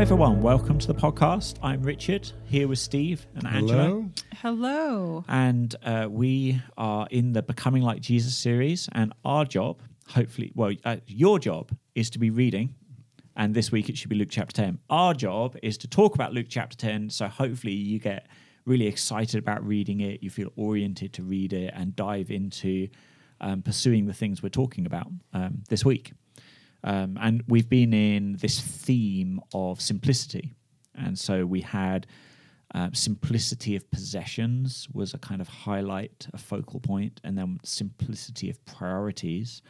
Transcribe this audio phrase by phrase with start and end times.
[0.00, 0.40] everyone.
[0.40, 1.58] Welcome to the podcast.
[1.62, 3.82] I'm Richard, here with Steve and Angela.
[3.82, 4.10] Hello.
[4.36, 5.24] Hello.
[5.28, 8.88] And uh, we are in the Becoming Like Jesus series.
[8.92, 12.74] And our job, hopefully, well, uh, your job is to be reading.
[13.36, 14.78] And this week it should be Luke chapter 10.
[14.88, 17.10] Our job is to talk about Luke chapter 10.
[17.10, 18.26] So hopefully you get
[18.64, 20.22] really excited about reading it.
[20.22, 22.88] You feel oriented to read it and dive into
[23.42, 26.12] um, pursuing the things we're talking about um, this week.
[26.82, 30.54] Um, and we've been in this theme of simplicity.
[30.94, 32.06] And so we had
[32.74, 38.48] uh, simplicity of possessions was a kind of highlight, a focal point, and then simplicity
[38.48, 39.62] of priorities.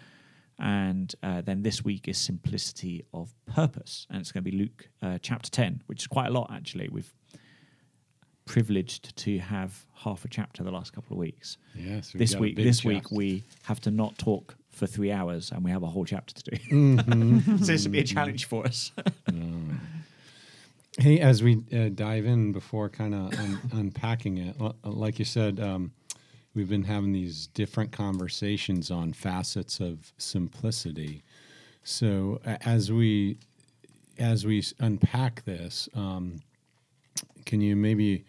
[0.58, 4.06] And uh, then this week is simplicity of purpose.
[4.10, 6.88] And it's going to be Luke uh, chapter 10, which is quite a lot, actually.
[6.90, 7.12] We've
[8.44, 11.56] privileged to have half a chapter the last couple of weeks.
[11.74, 12.12] Yes.
[12.12, 15.70] we've This week, this week we have to not talk for three hours, and we
[15.70, 16.56] have a whole chapter to do.
[16.56, 17.56] Mm-hmm.
[17.58, 18.92] so this will be a challenge for us.
[20.98, 25.24] Hey, as we uh, dive in before kind of un- unpacking it, li- like you
[25.24, 25.92] said, um,
[26.52, 31.22] we've been having these different conversations on facets of simplicity.
[31.84, 33.38] So a- as we
[34.18, 36.40] as we unpack this, um,
[37.46, 38.24] can you maybe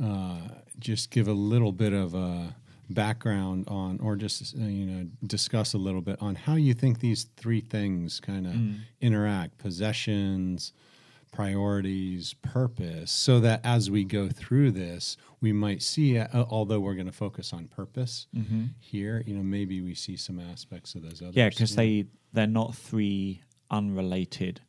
[0.00, 0.42] uh,
[0.78, 2.54] just give a little bit of a
[2.92, 7.00] background on, or just uh, you know discuss a little bit on how you think
[7.00, 8.54] these three things kind of
[9.00, 10.72] interact: possessions,
[11.32, 16.94] priorities, purpose, so that as we go through this, we might see, uh, although we're
[16.94, 18.26] going to focus on purpose
[18.78, 21.34] here, you know, maybe we see some aspects of those others.
[21.36, 24.60] yeah, because they they're not three unrelated.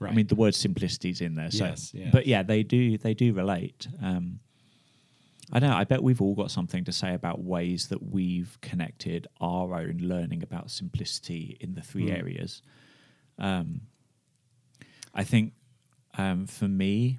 [0.00, 1.50] I mean, the word simplicity is in there.
[1.50, 2.10] So, Yes, yes.
[2.12, 3.88] but yeah, they do they do relate.
[4.02, 4.40] Um,
[5.52, 5.72] I know.
[5.72, 9.98] I bet we've all got something to say about ways that we've connected our own
[9.98, 12.18] learning about simplicity in the three Mm.
[12.18, 12.62] areas.
[13.38, 13.82] Um,
[15.14, 15.52] I think
[16.18, 17.18] um, for me,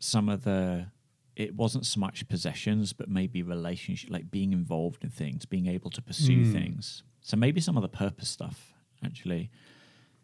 [0.00, 0.86] some of the
[1.36, 5.88] it wasn't so much possessions, but maybe relationship, like being involved in things, being able
[5.90, 6.52] to pursue Mm.
[6.52, 7.04] things.
[7.20, 8.74] So maybe some of the purpose stuff,
[9.04, 9.48] actually,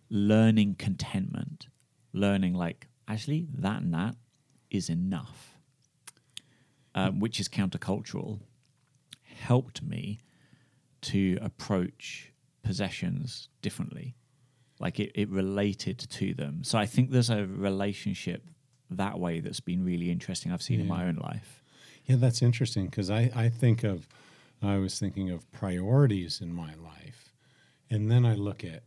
[0.08, 1.68] learning contentment,
[2.12, 4.16] learning like actually that and that
[4.70, 5.53] is enough,
[6.94, 8.40] um, which is countercultural,
[9.22, 10.20] helped me
[11.02, 12.32] to approach
[12.62, 14.14] possessions differently.
[14.80, 16.64] Like it, it related to them.
[16.64, 18.42] So I think there's a relationship
[18.90, 21.62] that way that's been really interesting I've seen in my own life.
[22.04, 24.08] Yeah, that's interesting because I, I think of,
[24.62, 27.32] I was thinking of priorities in my life.
[27.90, 28.82] And then I look at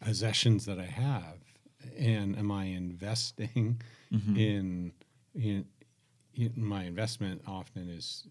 [0.00, 1.38] possessions that I have
[1.98, 3.80] and am I investing
[4.36, 4.92] in,
[5.34, 5.64] in, in
[6.56, 8.24] my investment often is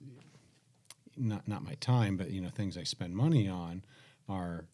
[1.15, 3.83] not, not my time, but, you know, things I spend money on
[4.29, 4.65] are,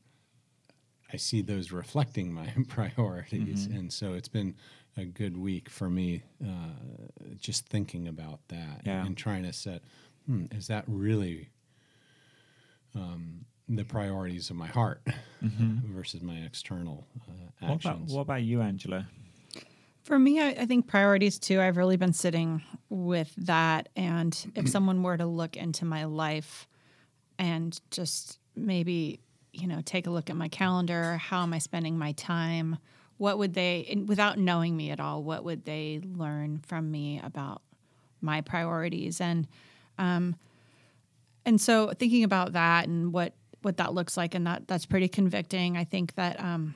[1.11, 3.67] I see those reflecting my priorities.
[3.67, 4.55] And so it's been
[4.97, 6.73] a good week for me uh,
[7.39, 9.05] just thinking about that Yeah.
[9.05, 9.81] and trying to set
[10.25, 11.49] hmm, is that really
[12.95, 15.01] um, the priorities of my heart
[15.41, 17.67] versus my external uh, Mm-hmm.
[17.69, 19.07] What about, actions what about you, Angela?
[20.03, 21.61] For me, I, I think priorities too.
[21.61, 23.87] I've really been sitting with that.
[23.95, 26.67] And if someone were to look into my life
[27.39, 29.21] and just maybe,
[29.53, 32.77] you know, take a look at my calendar, how am I spending my time?
[33.17, 37.61] What would they, without knowing me at all, what would they learn from me about
[38.19, 39.21] my priorities?
[39.21, 39.47] And,
[39.97, 40.35] um,
[41.45, 45.07] and so thinking about that and what, what that looks like, and that that's pretty
[45.07, 45.77] convicting.
[45.77, 46.75] I think that, um,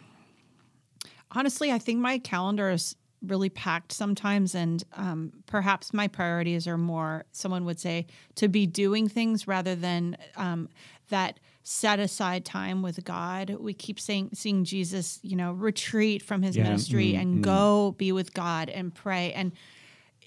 [1.31, 2.95] honestly, I think my calendar is
[3.29, 8.65] really packed sometimes, and um, perhaps my priorities are more, someone would say, to be
[8.65, 10.69] doing things rather than um,
[11.09, 13.57] that set aside time with God.
[13.59, 16.63] We keep saying, seeing Jesus, you know, retreat from his Yeah.
[16.63, 19.33] ministry and go be with God and pray.
[19.33, 19.51] And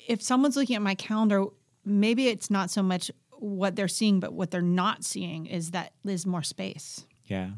[0.07, 1.45] if someone's looking at my calendar,
[1.85, 5.93] maybe it's not so much what they're seeing, but what they're not seeing is that
[6.05, 7.07] there's more space.
[7.25, 7.51] Yeah.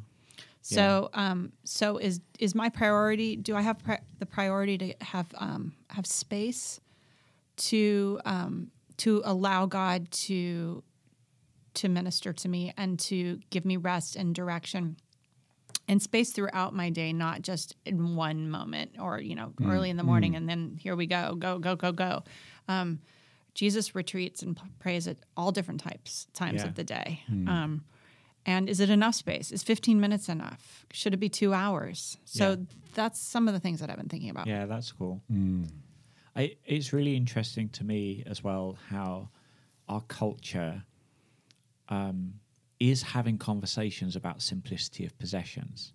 [0.64, 3.37] So, um, so is is my priority?
[3.37, 6.81] Do I have pri- the priority to have um, have space
[7.56, 10.82] to um, to allow God to
[11.75, 14.97] to minister to me and to give me rest and direction
[15.88, 19.97] and space throughout my day, not just in one moment or you know early in
[19.97, 22.23] the morning and then here we go, go go go go.
[22.69, 23.00] Um,
[23.55, 26.69] Jesus retreats and p- prays at all different types times Yeah.
[26.69, 27.20] of the day.
[27.29, 27.85] Um,
[28.44, 29.53] and is it enough space?
[29.53, 30.85] Is 15 minutes enough?
[30.93, 32.19] Should it be two hours?
[32.25, 32.56] So Yeah.
[32.94, 34.47] that's some of the things that I've been thinking about.
[34.47, 35.23] Yeah, that's cool.
[36.35, 39.29] I, it's really interesting to me as well how
[39.89, 40.85] our culture
[41.89, 42.35] um,
[42.81, 45.93] is having conversations about simplicity of possessions.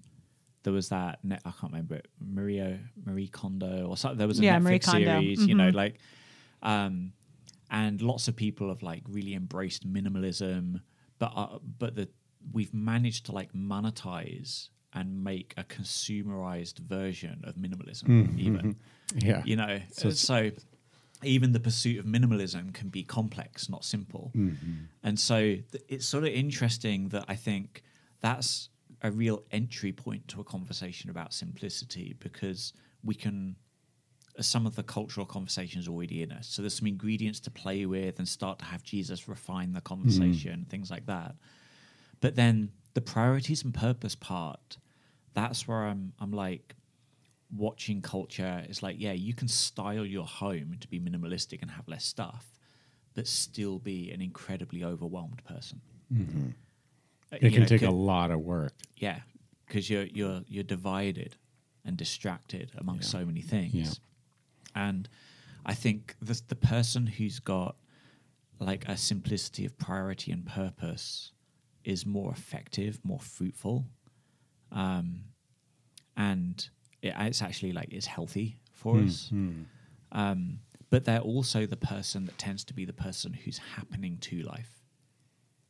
[0.63, 4.17] there was that net, I can't remember it, Maria Marie Kondo or something.
[4.17, 5.05] There was a Yeah, Netflix Marie Kondo.
[5.21, 5.75] series, you know, Mhm.
[5.75, 5.99] like,
[6.61, 7.13] um,
[7.71, 10.81] and lots of people have like really embraced minimalism,
[11.19, 12.09] but uh, but the
[12.51, 18.39] we've managed to like monetize and make a consumerized version of minimalism, mm-hmm.
[18.39, 18.75] even.
[19.15, 19.41] Yeah.
[19.45, 20.51] you know So so,
[21.23, 24.31] even the pursuit of minimalism can be complex not simple.
[24.35, 24.73] Mm-hmm.
[25.03, 27.83] And so th- it's sort of interesting that i think
[28.21, 28.69] that's
[29.01, 32.73] a real entry point to a conversation about simplicity because
[33.03, 33.55] we can
[34.37, 37.85] uh, some of the cultural conversations already in us so there's some ingredients to play
[37.85, 39.87] with and start to have jesus refine the mm-hmm.
[39.87, 41.35] conversation things like that
[42.21, 44.77] but then the priorities and purpose part
[45.33, 46.75] that's where i'm i'm like
[47.55, 51.87] watching culture is like, yeah, you can style your home to be minimalistic and have
[51.87, 52.45] less stuff,
[53.13, 55.79] but still be an incredibly overwhelmed person.
[56.11, 58.73] Uh, It can know, take a lot of work.
[58.97, 59.21] yeah,
[59.65, 61.37] because you're you're you're divided
[61.85, 63.19] and distracted amongst Yeah.
[63.21, 63.93] so many things, Yeah.
[64.75, 65.07] and
[65.65, 67.77] I think the the person who's got
[68.59, 71.31] like a simplicity of priority and purpose
[71.87, 73.85] is more effective, more fruitful,
[74.73, 75.21] um,
[76.17, 76.69] and
[77.01, 79.29] it, it's actually like it's healthy for hmm, us.
[79.29, 79.61] Hmm.
[80.11, 84.41] Um, but they're also the person that tends to be the person who's happening to
[84.41, 84.83] life.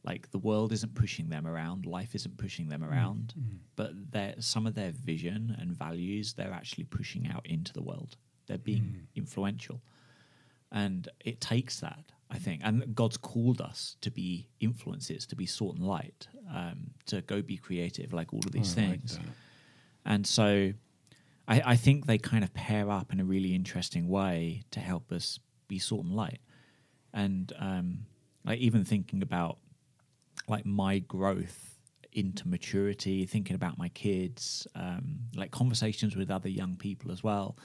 [0.04, 3.34] Like the world isn't pushing them around, life isn't pushing them hmm, around,
[3.76, 8.18] but they're, some of their vision and values they're actually pushing out into the world.
[8.48, 9.82] They're being influential,
[10.72, 12.62] and it takes that I think.
[12.64, 17.42] And God's called us to be influences, to be salt and light, um, to go
[17.42, 19.18] be creative, like all of these like things.
[19.18, 19.26] that.
[20.06, 20.74] And so
[21.48, 25.12] I, I think they kind of pair up in a really interesting way to help
[25.12, 26.40] us be salt and light.
[27.14, 28.00] And um,
[28.46, 29.58] like even thinking about
[30.48, 31.78] like my growth
[32.14, 37.58] into maturity, thinking about my kids, um, like conversations with other young people as well.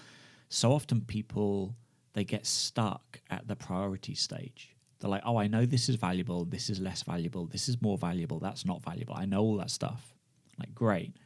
[0.49, 1.75] So often people
[2.15, 4.77] they get stuck at the priority stage.
[5.01, 7.99] They're like, oh, I know this is valuable, this is less valuable, this is more
[7.99, 9.15] valuable, that's not valuable.
[9.15, 10.15] I know all that stuff.
[10.59, 11.17] Like, great.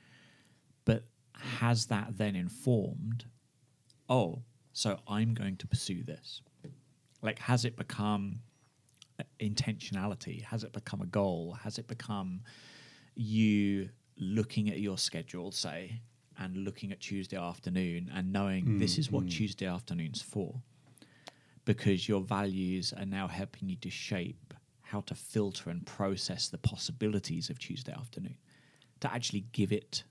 [0.84, 1.04] But
[1.34, 3.26] has that then informed,
[4.08, 4.42] oh,
[4.72, 6.40] so I'm going to pursue this?
[7.20, 8.40] Like, has it become
[9.40, 10.42] intentionality?
[10.44, 11.56] Has it become a goal?
[11.62, 12.40] Has it become
[13.14, 13.88] you
[14.18, 16.00] looking at your schedule, say,
[16.38, 19.36] and looking at Tuesday afternoon and knowing this is what mm-hmm.
[19.36, 20.62] Tuesday afternoon's for?
[21.66, 26.58] Because your values are now helping you to shape how to filter and process the
[26.58, 28.38] possibilities of Tuesday afternoon,
[29.00, 30.04] to actually give it,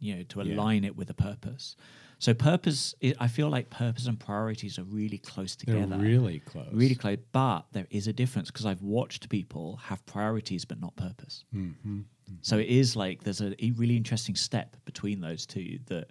[0.00, 0.54] you know, to Yeah.
[0.54, 1.76] align it with a purpose.
[2.18, 5.86] So, purpose, I I feel like purpose and priorities are really close together.
[5.86, 6.68] They're really close.
[6.72, 7.16] really close.
[7.32, 11.44] But there is a difference because I've watched people have priorities but not purpose.
[11.54, 12.00] Mm-hmm.
[12.42, 16.10] So it is like there's a, a really interesting step between those two that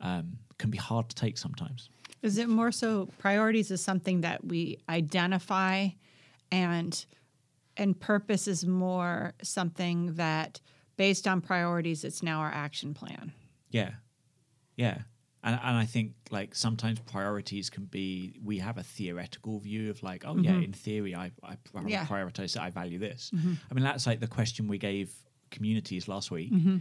[0.00, 1.90] um, can be hard to take sometimes.
[2.22, 5.88] Is it more so priorities is something that we identify
[6.52, 7.04] and
[7.76, 10.60] and purpose is more something that
[10.96, 13.32] based on priorities it's now our action plan.
[13.70, 13.92] Yeah,
[14.76, 14.98] yeah.
[15.42, 20.02] And, and I think like sometimes priorities can be we have a theoretical view of
[20.02, 22.04] like oh yeah in theory I I, I Yeah.
[22.04, 23.30] prioritize I value this.
[23.70, 25.10] I mean that's like the question we gave
[25.50, 26.76] communities last week Mm-hmm.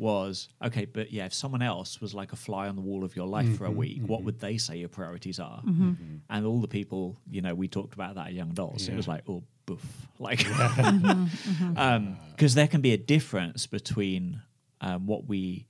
[0.00, 3.14] Was okay but yeah if someone else was like a fly on the wall of
[3.14, 3.76] your life for a mm-hmm.
[3.76, 4.26] week what mm-hmm.
[4.26, 5.60] would they say your priorities are?
[5.60, 5.88] Mm-hmm.
[5.90, 6.16] mm-hmm.
[6.30, 9.06] and all the people you know we talked about that at young adults it was
[9.06, 9.84] like oh boof
[10.18, 10.56] like because
[11.76, 14.40] um, there can be a difference between
[14.80, 15.66] um, what we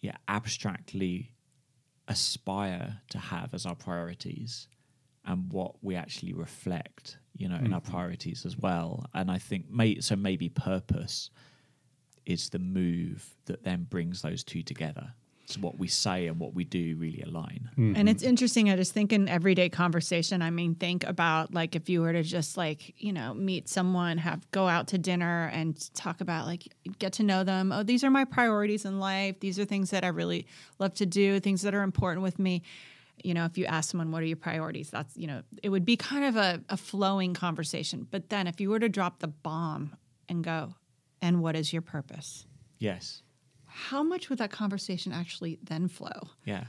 [0.00, 1.32] yeah abstractly
[2.06, 4.68] aspire to have as our priorities
[5.24, 9.06] and what we actually reflect you know in our priorities as well.
[9.14, 11.30] And i think may, so maybe purpose
[12.26, 15.14] is the move that then brings those two together
[15.46, 17.96] so what we say and what we do really align mm-hmm.
[17.96, 18.70] And it's interesting.
[18.70, 22.22] I just think in everyday conversation, I mean, think about like if you were to
[22.22, 26.72] just like, you know, meet someone, have go out to dinner and talk about like
[26.98, 27.72] get to know them.
[27.72, 29.40] Oh, these are my priorities in life.
[29.40, 30.46] These are things that I really
[30.78, 32.62] love to do, things that are important with me.
[33.22, 34.90] You know, if you ask someone, what are your priorities?
[34.90, 38.06] That's, you know, it would be kind of a, a flowing conversation.
[38.10, 39.96] But then if you were to drop the bomb
[40.28, 40.74] and go,
[41.22, 42.44] and what is your purpose?
[42.78, 43.22] yes
[43.66, 46.28] How much would that conversation actually then flow?
[46.44, 46.64] yeah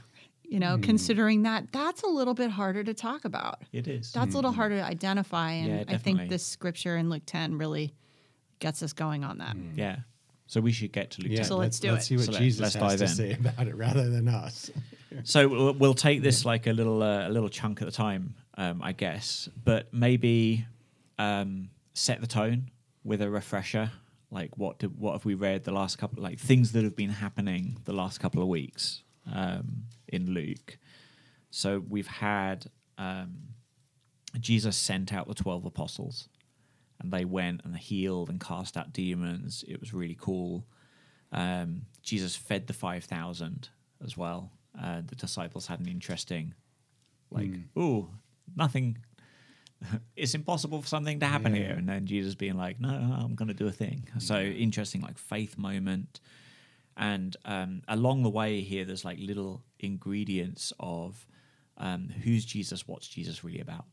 [0.46, 3.62] you know, considering that that's a little bit harder to talk about.
[3.72, 5.52] it is That's a little harder to identify.
[5.52, 7.94] And Yeah, I think this scripture in Luke 10 really
[8.58, 9.56] gets us going on that.
[9.74, 9.96] yeah
[10.46, 11.44] so we should get to luke Yeah, 10.
[11.46, 12.08] So let's do let's it.
[12.08, 13.08] see what So let- Jesus let's has to in.
[13.10, 14.70] say about it rather than us.
[15.22, 18.34] So we'll, we'll take this like a little uh, a little chunk at a time,
[18.58, 19.48] um, I guess.
[19.64, 20.66] But maybe
[21.18, 22.70] um, set the tone
[23.04, 23.92] with a refresher.
[24.34, 27.10] Like what did, what have we read the last couple like things that have been
[27.10, 30.78] happening the last couple of weeks um, in Luke.
[31.50, 32.66] So we've had
[32.98, 33.30] um,
[34.40, 36.28] Jesus sent out the twelve apostles,
[36.98, 39.64] and they went and healed and cast out demons.
[39.68, 40.66] It was really cool.
[41.30, 43.68] Um, Jesus fed the five thousand
[44.02, 44.50] as well.
[44.76, 46.54] Uh, the disciples had an interesting,
[47.30, 48.08] like, oh,
[48.56, 48.98] nothing.
[50.16, 51.62] It's impossible for something to happen Yeah.
[51.62, 55.00] here, and then Jesus being like, "No, I'm going to do a thing." So interesting,
[55.02, 56.20] like faith moment,
[56.96, 61.26] and um, along the way here, there's like little ingredients of
[61.76, 63.84] um, who's Jesus, what's Jesus really about.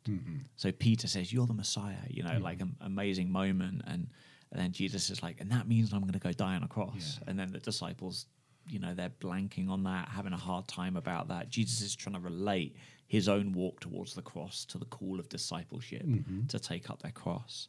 [0.55, 4.07] So Peter says, "You're the Messiah," you know, like an amazing moment, and
[4.51, 6.67] and then Jesus is like, "And that means I'm going to go die on a
[6.67, 7.29] cross," Yeah.
[7.29, 8.27] and then the disciples.
[8.67, 11.49] You know, they're blanking on that, having a hard time about that.
[11.49, 12.75] Jesus is trying to relate
[13.11, 16.05] his own walk towards the cross to the call of discipleship
[16.47, 17.67] to take up their cross.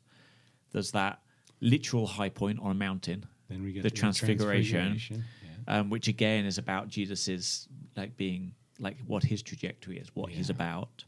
[0.71, 1.19] There's that
[1.61, 5.25] literal high point on a mountain Then we get the transfiguration, transfiguration,
[5.67, 5.81] yeah.
[5.81, 10.49] um, which again is about Jesus's like being like what his trajectory is, what he's
[10.49, 11.05] about,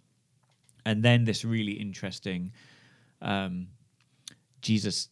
[0.84, 2.50] and then this really interesting
[3.22, 3.68] um,
[4.62, 5.10] Jesus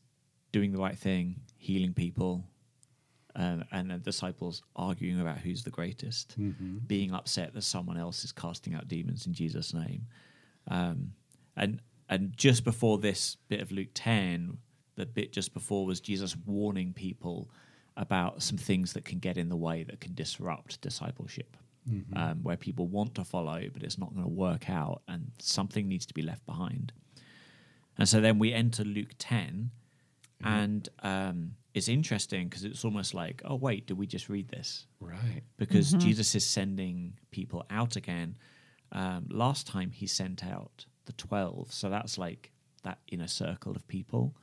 [0.50, 2.42] doing the right thing, healing people,
[3.36, 6.78] um, and the disciples arguing about who's the greatest, Mm-hmm.
[6.86, 10.06] being upset that someone else is casting out demons in Jesus' name,
[10.68, 11.12] um,
[11.56, 14.58] and and just before this bit of Luke ten,
[14.96, 17.50] the bit just before was Jesus warning people
[17.96, 21.56] about some things that can get in the way that can disrupt discipleship,
[21.90, 22.16] Mm-hmm.
[22.16, 25.88] um, where people want to follow but it's not going to work out, and something
[25.88, 26.92] needs to be left behind.
[27.98, 29.70] And so then we enter Luke 10,
[30.44, 34.86] and um, it's interesting because it's almost like, oh, wait, did we just read this?
[35.00, 35.42] Right.
[35.56, 38.36] Because Jesus is sending people out again.
[38.92, 42.50] Um, last time he sent out the 12, so that's like
[42.82, 44.34] that inner circle of people.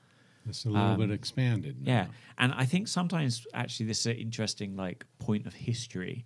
[0.47, 1.85] It's a little bit expanded.
[1.85, 1.91] now.
[1.91, 2.07] Yeah,
[2.39, 6.25] and I think sometimes actually this is an interesting like point of history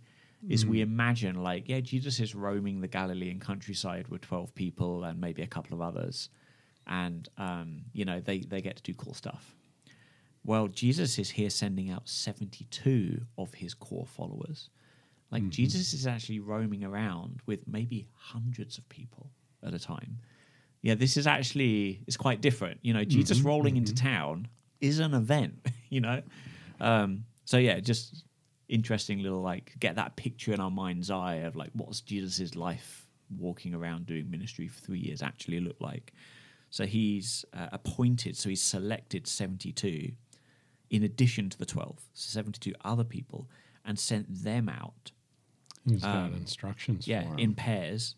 [0.50, 5.20] is we imagine like yeah Jesus is roaming the Galilean countryside with twelve people and
[5.20, 6.30] maybe a couple of others,
[6.88, 9.56] and um, you know they they get to do cool stuff.
[10.44, 14.70] Well, Jesus is here sending out seventy two of his core followers.
[15.32, 19.32] Like Jesus is actually roaming around with maybe hundreds of people
[19.64, 20.20] at a time.
[20.84, 22.80] Yeah, this is actually it's quite different.
[22.84, 24.48] You know, Jesus rolling into town
[24.80, 25.66] is an event.
[25.90, 26.24] You know,
[26.82, 28.24] um, so yeah, just
[28.68, 33.06] interesting little like get that picture in our mind's eye of like what's Jesus's life
[33.38, 36.14] walking around doing ministry for three years actually look like.
[36.72, 40.14] So he's uh, appointed, so he's selected seventy two,
[40.94, 43.50] in addition to the twelve, so seventy two other people,
[43.84, 45.12] and sent them out
[45.86, 48.16] He's got instructions Um, yeah, in pairs.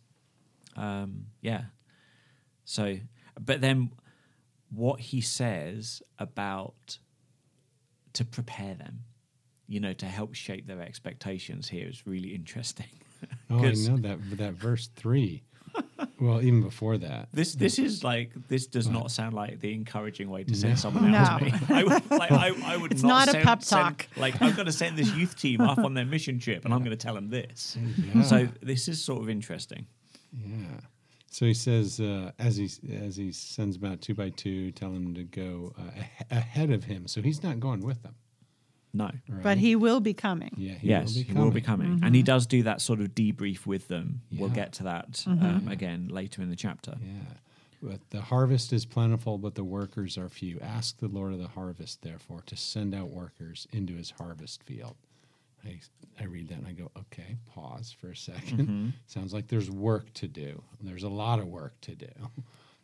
[0.75, 1.63] Um, yeah.
[2.63, 2.97] So,
[3.39, 3.91] but then
[4.69, 6.99] what he says about
[8.13, 9.05] to prepare them,
[9.67, 12.85] you know, to help shape their expectations here is really interesting.
[13.49, 15.44] Oh, I know that that verse three.
[16.19, 17.29] Well, even before that.
[17.33, 20.77] This this is like this does not sound like the encouraging way to send No.
[20.77, 21.47] someone out No.
[21.49, 21.59] to me.
[21.69, 24.07] I would, like, I, I would It's not, not a send, pep send- talk.
[24.17, 26.79] like I'm going to send this youth team off on their mission trip, and I'm
[26.79, 27.77] going to tell them this.
[28.13, 28.21] Yeah.
[28.23, 29.85] So this is sort of interesting.
[30.37, 30.79] Yeah.
[31.31, 32.69] So he says, uh, as he
[33.03, 36.71] as he sends them out two by two, tell them to go uh, ah- ahead
[36.71, 37.07] of him.
[37.07, 38.15] So he's not going with them.
[38.95, 39.11] No.
[39.27, 39.43] Right?
[39.43, 40.53] But he will be coming.
[40.57, 43.01] yeah, he yes, will be he will be coming, and he does do that sort
[43.01, 44.21] of debrief with them.
[44.31, 46.95] We'll get to that um, again later in the chapter.
[47.01, 47.33] Yeah.
[47.81, 50.59] But the harvest is plentiful, but the workers are few.
[50.59, 54.95] Ask the Lord of the harvest, therefore, to send out workers into his harvest field.
[55.63, 55.79] I,
[56.19, 60.11] I read that and I go, okay, pause for a 2nd Sounds like there's work
[60.13, 60.63] to do.
[60.81, 62.11] There's a lot of work to do.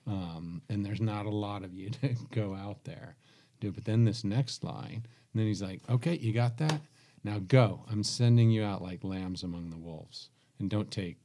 [0.08, 3.16] Um, and there's not a lot of you to go out there.
[3.60, 3.72] Do.
[3.72, 5.06] But then this next line, and
[5.40, 6.82] then he's like, okay, you got that?
[7.24, 7.84] Now go.
[7.90, 10.30] I'm sending you out like lambs among the wolves.
[10.60, 11.18] And don't take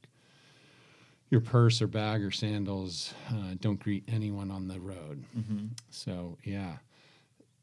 [1.29, 3.13] your purse or bag or sandals.
[3.29, 5.23] Uh, don't greet anyone on the road.
[5.89, 6.77] So, yeah,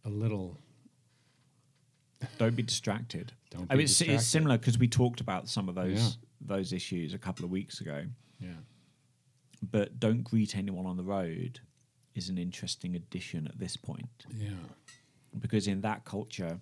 [0.04, 0.58] a little.
[2.38, 3.32] Don't be distracted.
[3.50, 4.14] Don't I be mean, it's, distracted.
[4.16, 6.10] it's similar because we talked about some of those Yeah.
[6.56, 8.04] those issues a couple of weeks ago.
[8.40, 8.48] Yeah.
[9.62, 11.60] But don't greet anyone on the road
[12.14, 14.50] is an interesting addition at this point Yeah.
[15.38, 16.60] Because in that culture,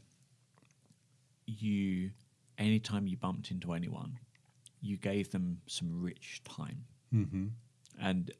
[1.46, 2.10] you
[2.58, 4.18] anytime you bumped into anyone,
[4.80, 6.84] you gave them some rich time.
[7.14, 7.46] Mm-hmm.
[8.00, 8.30] And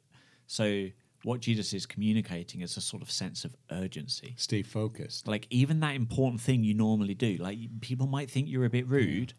[0.47, 0.87] so
[1.23, 4.35] what Jesus is communicating is a sort of sense of urgency.
[4.37, 5.27] Stay focused.
[5.27, 8.87] Like even that important thing you normally do, like people might think you're a bit
[8.87, 9.33] rude,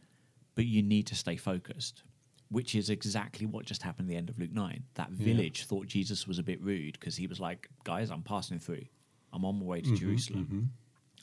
[0.54, 2.02] but you need to stay focused,
[2.48, 4.84] which is exactly what just happened at the end of Luke 9.
[4.94, 8.58] That village thought Jesus was a bit rude because he was like, guys, I'm passing
[8.58, 8.84] through.
[9.32, 10.70] I'm on my way to Jerusalem.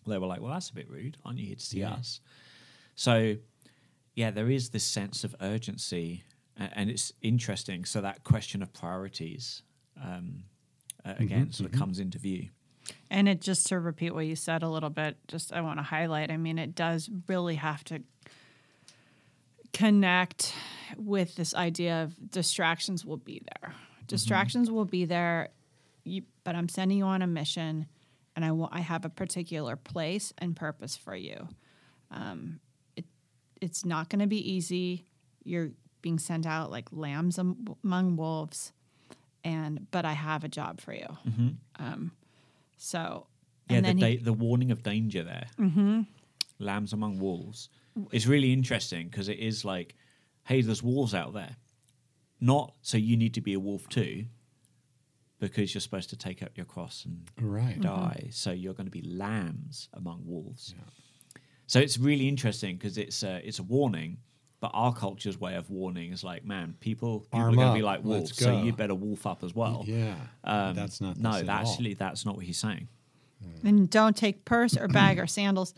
[0.08, 1.18] They were like, "Well, that's a bit rude.
[1.26, 1.92] Aren't you here to see Yeah.
[1.94, 2.20] us?"
[2.96, 3.38] So,
[4.16, 6.24] yeah, there is this sense of urgency,
[6.58, 7.86] a- and it's interesting.
[7.86, 9.64] So that question of priorities,
[10.02, 10.44] um,
[11.06, 12.50] uh, again, sort of comes into view.
[13.10, 15.84] And it just to repeat what you said a little bit, just I want to
[15.84, 16.32] highlight.
[16.32, 18.02] I mean, it does really have to
[19.74, 20.54] connect
[20.98, 23.74] with this idea of distractions will be there.
[24.08, 25.50] Distractions will be there,
[26.04, 27.86] you, but I'm sending you on a mission,
[28.36, 31.48] and I I have a particular place and purpose for you.
[32.12, 32.60] Um,
[32.96, 33.06] it
[33.62, 35.06] it's not going to be easy.
[35.44, 35.72] You're
[36.02, 38.74] being sent out like lambs am- among wolves,
[39.44, 41.08] and but I have a job for you.
[41.80, 42.12] Um,
[42.78, 43.28] so
[43.70, 45.48] Yeah, and the, he- da- the warning of danger there.
[45.60, 46.02] Mm-hmm.
[46.60, 47.70] Lambs among wolves.
[48.12, 49.96] It's really interesting because it is like,
[50.46, 51.56] hey, there's wolves out there.
[52.40, 54.26] Not so you need to be a wolf too,
[55.42, 57.72] because you're supposed to take up your cross and Right.
[57.74, 57.82] Mm-hmm.
[57.82, 58.28] die.
[58.32, 60.74] So you're going to be lambs among wolves.
[61.68, 64.18] So it's really interesting because it's a, it's a warning,
[64.60, 67.74] but our culture's way of warning is like, man, people, people Arm are going to
[67.74, 69.84] be like wolves, so you better wolf up as well.
[69.88, 70.16] Yeah.
[70.44, 71.32] Um, that's not no.
[71.32, 71.72] this at that all.
[71.72, 72.88] actually, that's not what he's saying.
[73.64, 75.74] and don't take purse or bag or sandals.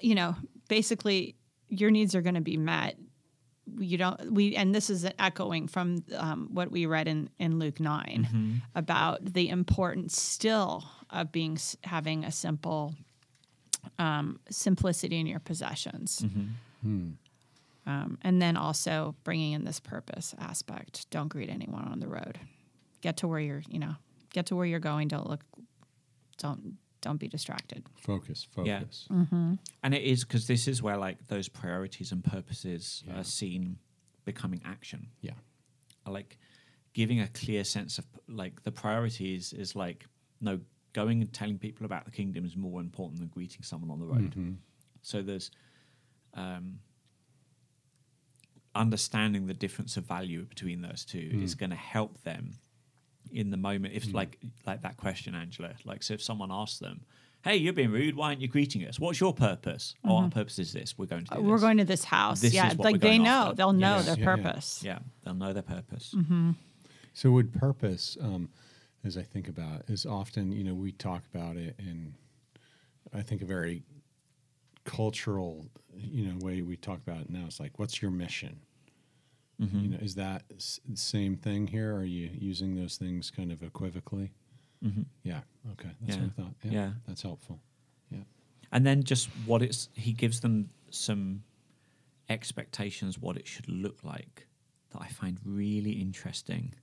[0.00, 0.34] You know,
[0.68, 1.36] basically,
[1.68, 2.96] your needs are going to be met.
[3.78, 7.78] You don't we, and this is echoing from um, what we read in in Luke
[7.80, 12.94] 9 about the importance still of being having a simple
[13.98, 16.24] um, simplicity in your possessions.
[17.84, 21.10] Um, and then also bringing in this purpose aspect.
[21.10, 22.38] Don't greet anyone on the road.
[23.00, 23.94] Get to where you're, you know,
[24.32, 25.08] get to where you're going.
[25.08, 25.40] Don't look,
[26.38, 27.84] don't don't be distracted.
[27.96, 28.46] Focus.
[28.54, 28.66] focus.
[28.68, 28.78] Yeah.
[28.80, 29.08] Focus.
[29.82, 33.18] And it is because this is where like those priorities and purposes Yeah.
[33.20, 33.76] are seen
[34.24, 35.08] becoming action.
[35.20, 35.34] Yeah.
[36.06, 36.38] Like
[36.94, 40.06] giving a clear sense of like the priorities is like
[40.40, 40.60] no
[40.94, 44.06] going and telling people about the kingdom is more important than greeting someone on the
[44.06, 44.30] road.
[44.30, 44.52] Mm-hmm.
[45.02, 45.50] So there's
[46.34, 46.78] um,
[48.74, 51.42] understanding the difference of value between those two Mm.
[51.42, 52.54] is going to help them
[53.30, 53.94] in the moment.
[53.94, 54.16] If hmm.
[54.16, 57.02] like like that question, Angela, like so if someone asks them,
[57.42, 58.16] "Hey, you're being rude.
[58.16, 58.98] Why aren't you greeting us?
[58.98, 59.94] What's your purpose?
[60.04, 60.30] Oh, our mm-hmm.
[60.30, 60.96] purpose is this.
[60.96, 61.36] We're going to.
[61.36, 62.40] Do We're going to this house.
[62.40, 63.30] This yeah, is what like they know.
[63.30, 63.56] after.
[63.56, 64.06] They'll know Yes.
[64.06, 64.36] their Yeah, yeah.
[64.36, 64.82] purpose.
[64.84, 66.14] Yeah, they'll know their purpose.
[66.16, 66.50] Mm-hmm.
[67.14, 68.48] So would purpose, um,
[69.04, 72.14] as I think about, is often you know we talk about it in,
[73.12, 73.82] I think a very
[74.84, 77.44] cultural, you know, way we talk about it now.
[77.46, 78.58] It's like, what's your mission?
[79.60, 79.78] Mm-hmm.
[79.80, 81.94] You know, is that s- same thing here?
[81.94, 84.32] Are you using those things kind of equivocally?
[84.84, 85.06] Mhm.
[85.22, 85.42] Yeah.
[85.72, 85.90] Okay.
[86.00, 86.22] That's Yeah.
[86.22, 86.54] what I thought.
[86.64, 86.92] Yeah, Yeah.
[87.06, 87.60] That's helpful.
[88.10, 88.24] Yeah.
[88.72, 91.42] and then just what it's he gives them some
[92.28, 94.46] expectations what it should look like
[94.90, 96.74] that I find really interesting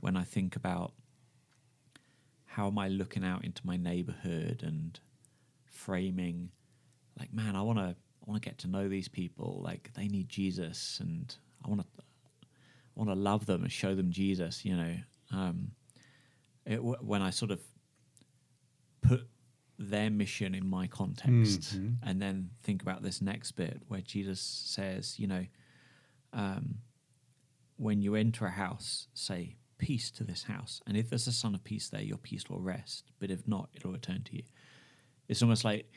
[0.00, 0.92] when I think about
[2.46, 4.98] how am I looking out into my neighborhood and
[5.66, 6.50] framing
[7.18, 10.08] like man I want to I want to get to know these people like they
[10.08, 14.64] need Jesus and I want to I want to love them and show them Jesus
[14.64, 14.96] you know
[15.30, 15.72] um
[16.66, 17.60] it, when I sort of
[19.00, 19.28] put
[19.78, 21.96] their mission in my context Mhm.
[22.02, 25.46] and then think about this next bit where Jesus says, you know,
[26.32, 26.78] um,
[27.76, 30.80] when you enter a house, say, peace to this house.
[30.86, 33.10] And if there's a son of peace there, your peace will rest.
[33.18, 34.44] But if not, it'll return to you.
[35.26, 35.90] It's almost like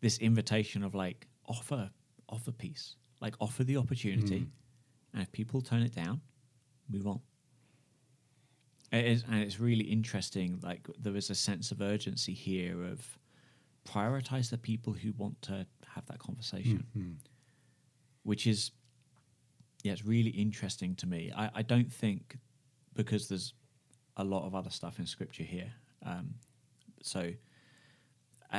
[0.00, 1.90] this invitation of like, offer,
[2.28, 4.48] offer peace, like offer the opportunity.
[5.12, 6.20] And if people turn it down,
[6.88, 7.20] move on.
[8.92, 10.58] It is, and it's really interesting.
[10.62, 13.18] Like there is a sense of urgency here of
[13.86, 17.16] prioritize the people who want to have that conversation, Mhm.
[18.24, 18.72] which is
[19.82, 21.32] yeah, it's really interesting to me.
[21.34, 22.36] I, I don't think
[22.94, 23.54] because there's
[24.18, 25.72] a lot of other stuff in scripture here.
[26.02, 26.34] Um,
[27.02, 27.32] so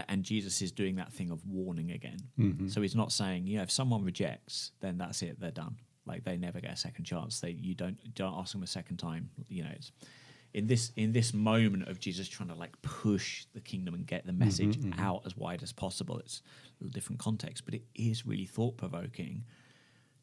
[0.07, 2.17] and Jesus is doing that thing of warning again.
[2.39, 2.71] Mhm.
[2.71, 5.75] So he's not saying, you know, if someone rejects, then that's it, they're done.
[6.05, 7.39] Like they never get a second chance.
[7.39, 9.29] They you don't don't ask them a second time.
[9.47, 9.91] You know, it's
[10.53, 14.25] in this in this moment of Jesus trying to like push the kingdom and get
[14.25, 14.99] the mm-hmm, message mm-hmm.
[14.99, 16.19] out as wide as possible.
[16.19, 16.41] It's
[16.79, 19.43] a little different context, but it is really thought provoking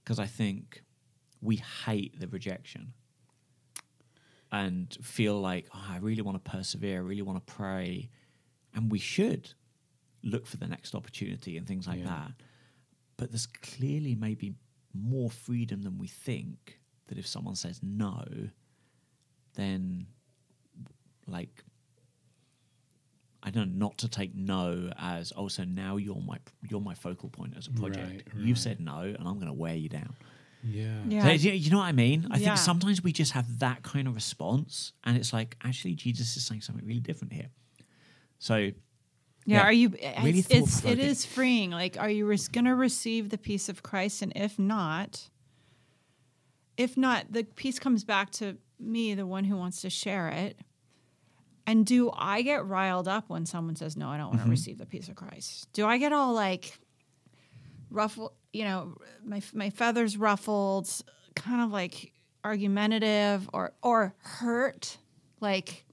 [0.05, 0.83] because I think
[1.41, 2.93] we hate the rejection
[4.51, 8.11] and feel like oh, I really want to persevere, I really want to pray,
[8.75, 9.51] and we should
[10.23, 12.07] look for the next opportunity and things like Yeah.
[12.07, 12.33] that.
[13.17, 14.55] But there's clearly maybe
[15.03, 18.25] more freedom than we think that if someone says no,
[19.55, 20.07] then
[21.27, 21.65] like
[23.43, 26.95] I don't know, not to take no as oh so now you're my you're my
[26.95, 28.25] focal point as a project.
[28.35, 30.15] Right, You've said no and I'm going to wear you down.
[30.63, 31.03] Yeah.
[31.09, 31.23] Yeah.
[31.23, 32.27] So, you you know what I mean?
[32.31, 32.47] I Yeah.
[32.49, 36.45] think sometimes we just have that kind of response, and it's like actually Jesus is
[36.45, 37.49] saying something really different here.
[38.39, 38.71] So
[39.49, 39.63] Yeah, Yeah.
[39.65, 39.95] are you?
[39.99, 41.71] Eh, really it's, it's it freeing.
[41.71, 44.21] Like, are you res- going to receive the peace of Christ?
[44.21, 45.31] And if not,
[46.77, 50.59] if not, the peace comes back to me, the one who wants to share it.
[51.67, 54.77] And do I get riled up when someone says, "No, I don't want to receive
[54.77, 55.73] the peace of Christ"?
[55.73, 56.79] Do I get all like
[57.91, 58.33] ruffled?
[58.53, 60.91] You know, my my feathers ruffled,
[61.37, 62.13] kind of like
[62.45, 64.99] argumentative or or hurt?
[65.41, 65.87] Like,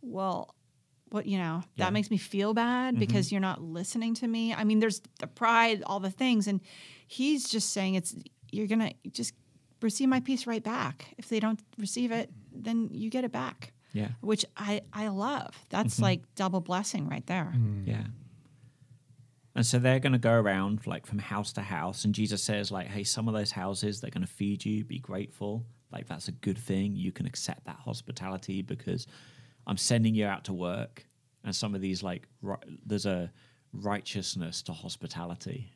[0.00, 0.54] well,
[1.10, 1.86] what you know Yeah.
[1.86, 3.00] that makes me feel bad mm-hmm.
[3.00, 6.60] because you're not listening to me i mean there's the pride all the things and
[7.06, 8.14] he's just saying it's
[8.52, 9.34] you're gonna just
[9.82, 13.72] receive my peace right back if they don't receive it then you get it back
[13.92, 14.08] Yeah.
[14.20, 16.04] which i i love that's mm-hmm.
[16.04, 17.86] like double blessing right there mm.
[17.86, 18.04] Yeah.
[19.54, 22.70] And so they're going to go around like from house to house, and Jesus says
[22.70, 24.84] like, "Hey, some of those houses they're going to feed you.
[24.84, 25.66] Be grateful.
[25.92, 26.94] Like that's a good thing.
[26.94, 29.06] You can accept that hospitality because
[29.66, 31.06] I'm sending you out to work."
[31.44, 33.32] And some of these like ri- there's a
[33.72, 35.72] righteousness to hospitality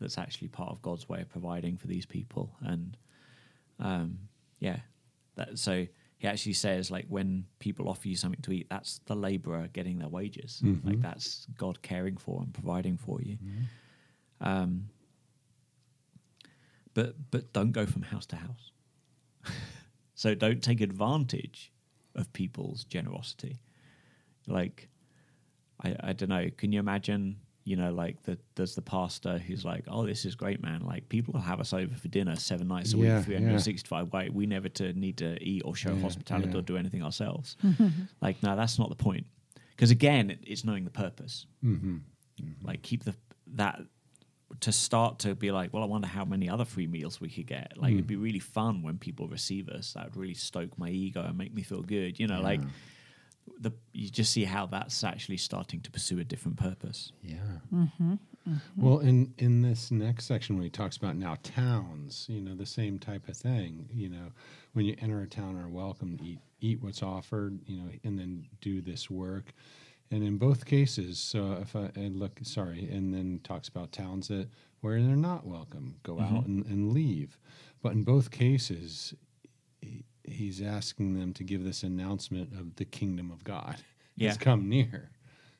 [0.00, 2.96] that's actually part of God's way of providing for these people, and
[3.78, 4.18] um,
[4.58, 4.78] yeah,
[5.36, 5.86] that so
[6.18, 9.98] he actually says like when people offer you something to eat, that's the laborer getting
[9.98, 10.60] their wages.
[10.84, 13.38] Like that's God caring for and providing for you.
[14.40, 14.88] Um,
[16.94, 18.70] but but don't go from house to house.
[20.14, 21.71] so don't take advantage
[22.14, 23.60] of people's generosity.
[24.46, 24.88] Like
[25.82, 26.48] I I don't know.
[26.56, 27.36] Can you imagine?
[27.64, 30.80] You know, like the there's the pastor who's like, "Oh, this is great, man!
[30.80, 34.34] Like people will have us over for dinner seven nights a Yeah, week, 365 Wait,
[34.34, 36.58] We never to need to eat or show Yeah, hospitality yeah.
[36.58, 37.56] or do anything ourselves.
[38.20, 39.26] like, no, that's not the point.
[39.76, 41.46] Because again, it- it's knowing the purpose.
[41.64, 41.98] Mm-hmm.
[42.64, 43.14] Like, keep the
[43.54, 43.80] that
[44.60, 47.46] to start to be like, well, I wonder how many other free meals we could
[47.46, 47.72] get.
[47.76, 48.08] Like, it'd hmm.
[48.08, 49.94] be really fun when people receive us.
[49.94, 52.18] That would really stoke my ego and make me feel good.
[52.18, 52.60] You know, like
[53.60, 57.12] the you just see how that's actually starting to pursue a different purpose.
[57.22, 57.36] Yeah.
[57.72, 58.56] Mm-hmm, mm-hmm.
[58.76, 62.66] Well, in in this next section, when he talks about now towns, you know, the
[62.66, 63.88] same type of thing.
[63.92, 64.32] You know,
[64.72, 67.58] when you enter a town, are welcome to eat eat what's offered.
[67.66, 69.52] You know, and then do this work.
[70.12, 74.28] And in both cases, so if I, I look, sorry, and then talks about towns
[74.28, 74.48] that
[74.82, 77.38] where they're not welcome, go out and, and leave.
[77.82, 79.14] But in both cases,
[79.80, 83.76] he, he's asking them to give this announcement of the kingdom of God
[84.16, 84.28] Yeah.
[84.28, 85.10] has come near.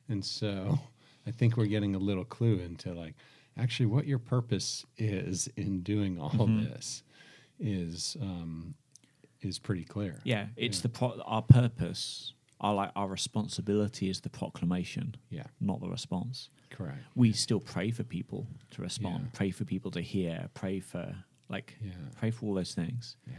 [0.07, 0.77] And so
[1.25, 3.15] I think we're getting a little clue into like
[3.57, 6.65] actually what your purpose is in doing all Mm-hmm.
[6.65, 7.01] this
[7.59, 8.75] is um,
[9.41, 10.19] is pretty clear.
[10.23, 12.33] Yeah, it's the pro- our purpose.
[12.63, 15.47] Our like our responsibility is the proclamation, Yeah.
[15.59, 16.49] not the response.
[16.69, 16.99] Correct.
[17.13, 19.29] We still pray for people to respond, Yeah.
[19.33, 21.13] pray for people to hear, pray for
[21.49, 21.91] like Yeah.
[22.15, 23.17] pray for all those things.
[23.27, 23.37] Yeah.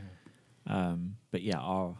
[0.66, 1.96] Um, but yeah, our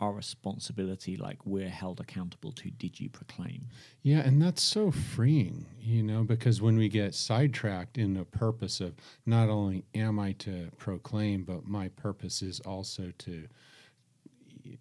[0.00, 2.70] our responsibility, like we're held accountable to.
[2.70, 3.66] Did you proclaim?
[4.02, 8.80] Yeah, and that's so freeing, you know, because when we get sidetracked in the purpose
[8.80, 8.94] of
[9.26, 13.48] not only am I to proclaim, but my purpose is also to,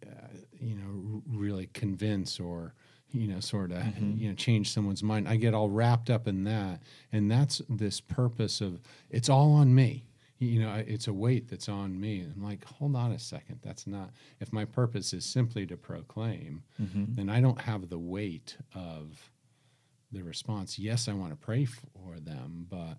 [0.06, 0.28] uh,
[0.60, 2.74] you know, r- really convince or,
[3.12, 4.18] you know, sort of, mm-hmm.
[4.18, 5.28] you know, change someone's mind.
[5.28, 6.82] I get all wrapped up in that.
[7.12, 10.06] And that's this purpose of it's all on me.
[10.40, 12.22] You know, it's a weight that's on me.
[12.22, 13.60] I'm like, hold on a second.
[13.64, 17.06] That's not, if my purpose is simply to proclaim, mm-hmm.
[17.16, 19.32] then I don't have the weight of,
[20.12, 22.98] the response yes i want to pray for them but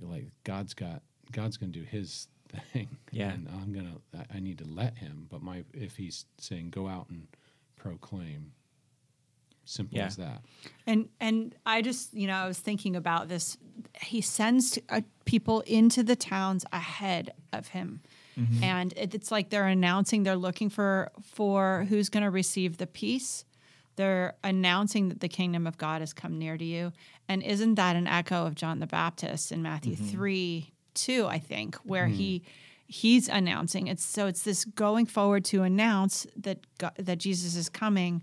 [0.00, 2.28] like god's got god's gonna do his
[2.72, 2.88] thing.
[3.10, 3.30] Yeah.
[3.30, 5.28] And I'm going to, I need to let him.
[5.30, 7.26] But my, if he's saying go out and
[7.74, 8.52] proclaim,
[9.64, 10.06] simple yeah.
[10.06, 10.42] as that.
[10.86, 13.56] And, and I just, you know, I was thinking about this.
[14.02, 18.02] He sends uh, people into the towns ahead of him.
[18.38, 18.62] Mm-hmm.
[18.62, 23.46] And it's like they're announcing they're looking for, for who's going to receive the peace
[23.98, 26.92] they're announcing that the kingdom of God has come near to you.
[27.28, 30.06] And isn't that an echo of John the Baptist in Matthew mm-hmm.
[30.06, 32.14] 3 too, I think, where mm.
[32.14, 32.42] he
[32.90, 37.68] he's announcing it's so it's this going forward to announce that God, that Jesus is
[37.68, 38.22] coming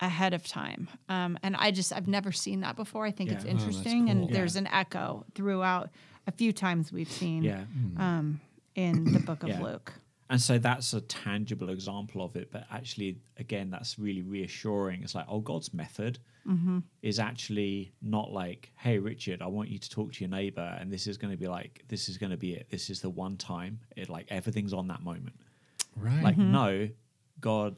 [0.00, 0.88] ahead of time.
[1.08, 3.04] Um, and I just I've never seen that before.
[3.04, 3.36] I think yeah.
[3.36, 4.10] Oh, it's interesting, oh, cool.
[4.10, 4.36] and yeah.
[4.36, 5.90] there's an echo throughout
[6.26, 7.64] a few times we've seen yeah.
[7.64, 8.00] Hmm.
[8.00, 8.40] um,
[8.74, 9.92] in the Book of Luke
[10.30, 12.50] and so that's a tangible example of it.
[12.52, 15.02] But actually, again, that's really reassuring.
[15.02, 16.80] It's like, oh, God's method mm-hmm.
[17.02, 20.92] is actually not like, hey, Richard, I want you to talk to your neighbor, and
[20.92, 22.66] this is going to be like, this is going to be it.
[22.70, 23.80] This is the one time.
[23.96, 25.36] It like everything's on that moment.
[25.96, 26.52] right Like, mm-hmm.
[26.52, 26.88] no,
[27.40, 27.76] God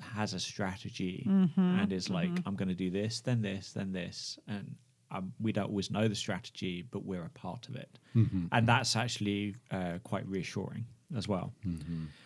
[0.00, 1.60] has a strategy mm-hmm.
[1.60, 4.38] and is like, I'm going to do this, then this, then this.
[4.48, 4.76] And
[5.10, 7.98] um, we don't always know the strategy, but we're a part of it.
[8.50, 11.52] And that's actually uh, quite reassuring as well.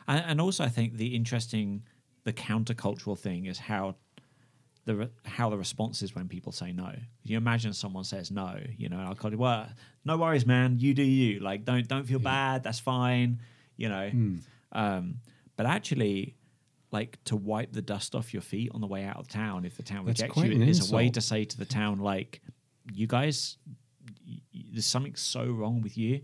[0.06, 1.82] And, and also, I think the interesting,
[2.24, 3.96] the countercultural thing is how
[4.86, 6.92] the re- how the response is when people say no.
[7.22, 9.66] You imagine someone says no, you know, I'll call you, well,
[10.04, 11.40] no worries, man, you do you.
[11.40, 13.40] Like, don't don't feel bad, that's fine,
[13.76, 14.10] you know.
[14.72, 15.16] Um,
[15.56, 16.34] but actually,
[16.90, 19.76] like to wipe the dust off your feet on the way out of town if
[19.76, 22.40] the town That's rejects you is a way to say to the town, like,
[22.92, 23.56] you guys,
[24.26, 26.20] y- y- there's something so wrong with you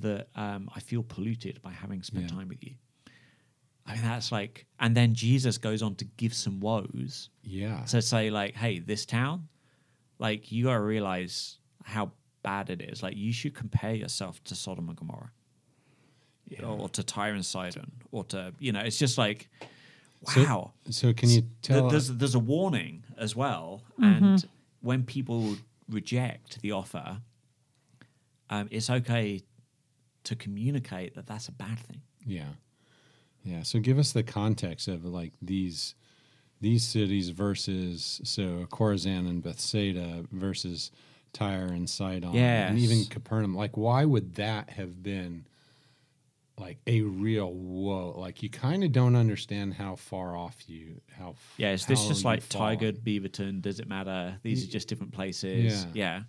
[0.00, 2.36] that um, I feel polluted by having spent Yeah.
[2.36, 2.74] time with you.
[3.86, 7.84] I mean, that's like, and then Jesus goes on to give some woes Yeah.
[7.86, 9.48] to say, like, hey, this town,
[10.18, 13.02] like, you got to realize how bad it is.
[13.02, 15.32] Like, you should compare yourself to Sodom and Gomorrah
[16.62, 19.48] or to Tyre and Sidon or to, you know, it's just like,
[20.28, 20.72] So- wow.
[20.90, 21.88] So can you Th- tell?
[21.90, 24.46] there's there's a warning as well, and
[24.80, 25.56] when people
[25.88, 27.20] reject the offer,
[28.48, 29.40] um, it's okay
[30.24, 32.02] to communicate that that's a bad thing.
[32.26, 32.48] Yeah.
[33.44, 33.62] Yeah.
[33.62, 35.94] So give us the context of like these
[36.60, 40.92] these cities versus so Chorazin and Bethsaida versus
[41.32, 42.68] Tyre and Sidon Yeah.
[42.68, 43.56] and even Capernaum.
[43.56, 45.46] Like why would that have been
[46.58, 48.14] like a real whoa?
[48.16, 52.24] Like you kind of don't understand how far off you how Yeah, is this just
[52.24, 53.60] like Tigard, Beaverton?
[53.62, 54.38] Does it matter?
[54.42, 55.84] These are just different places.
[55.94, 55.94] Yeah.
[55.94, 56.22] yeah,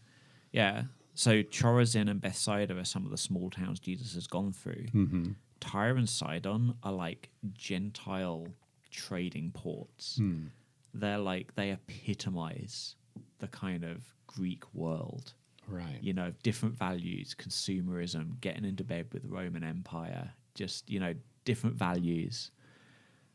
[0.51, 0.83] yeah.
[1.15, 4.85] So Chorazin and Bethsaida are some of the small towns Jesus has gone through.
[4.93, 5.31] Mm-hmm.
[5.59, 8.47] Tyre and Sidon are like Gentile
[8.91, 10.17] trading ports.
[10.17, 10.45] Hmm.
[10.93, 12.95] They're like they epitomize
[13.39, 15.33] the kind of Greek world.
[15.67, 15.99] Right.
[16.01, 21.13] You know, different values, consumerism, getting into bed with the Roman Empire, just you know,
[21.45, 22.51] different values,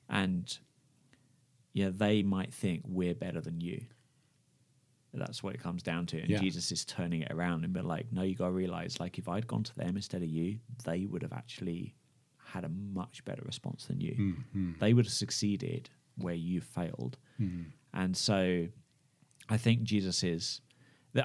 [0.09, 0.59] and
[1.73, 3.83] yeah, they might think we're better than you.
[5.15, 6.21] That's what it comes down to.
[6.21, 6.39] And Yeah.
[6.41, 9.29] Jesus is turning it around and be like, no, you got to realize, like, if
[9.29, 11.95] I'd gone to them instead of you, they would have actually
[12.45, 14.15] had a much better response than you.
[14.19, 14.73] Mm-hmm.
[14.81, 17.17] They would have succeeded where you failed.
[17.41, 17.63] Mm-hmm.
[17.95, 18.67] And so
[19.49, 20.61] I think Jesus is.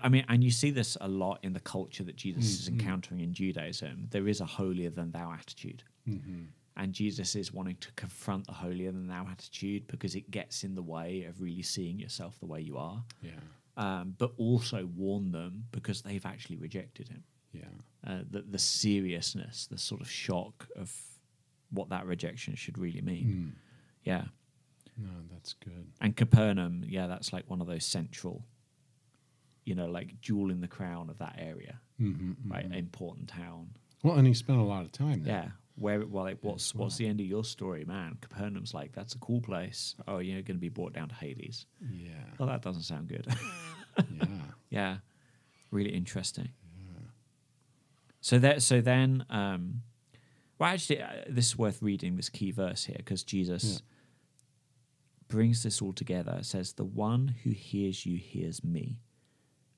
[0.02, 2.80] I mean, and you see this a lot in the culture that Jesus is Mm-hmm.
[2.80, 4.08] encountering in Judaism.
[4.12, 5.84] There is a holier than thou attitude.
[6.08, 6.43] Mm-hmm.
[6.78, 10.74] And Jesus is wanting to confront the holier than thou attitude because it gets in
[10.74, 13.04] the way of really seeing yourself the way you are.
[13.22, 13.32] Yeah.
[13.75, 17.23] Um, but also warn them because they've actually rejected him.
[17.53, 17.62] Yeah.
[18.05, 20.95] Uh, the, the seriousness, the sort of shock of
[21.71, 23.53] what that rejection should really mean.
[23.55, 23.59] Mm.
[24.03, 24.25] Yeah.
[24.95, 25.88] No, that's good.
[26.01, 28.45] And Capernaum, yeah, that's like one of those central,
[29.65, 32.51] you know, like jewel in the crown of that area, Mm-hmm.
[32.51, 32.65] right?
[32.71, 33.69] Important town.
[34.03, 35.53] Well, and he spent a lot of time there.
[35.75, 35.81] Yeah.
[35.83, 36.83] Where, well, like, what's well.
[36.86, 38.17] what's the end of your story, man?
[38.21, 39.95] Capernaum's like that's a cool place.
[40.07, 41.65] Oh, you're going to be brought down to Hades.
[41.91, 42.09] Yeah.
[42.39, 43.25] Oh, that doesn't sound good.
[44.12, 44.25] yeah.
[44.69, 44.97] yeah,
[45.71, 46.49] really interesting.
[46.77, 47.07] yeah.
[48.21, 49.81] So that so then, um,
[50.59, 53.79] well, actually, uh, this is worth reading this key verse here because Jesus Yeah.
[55.27, 56.38] brings this all together.
[56.39, 59.01] It says, "The one who hears you hears me,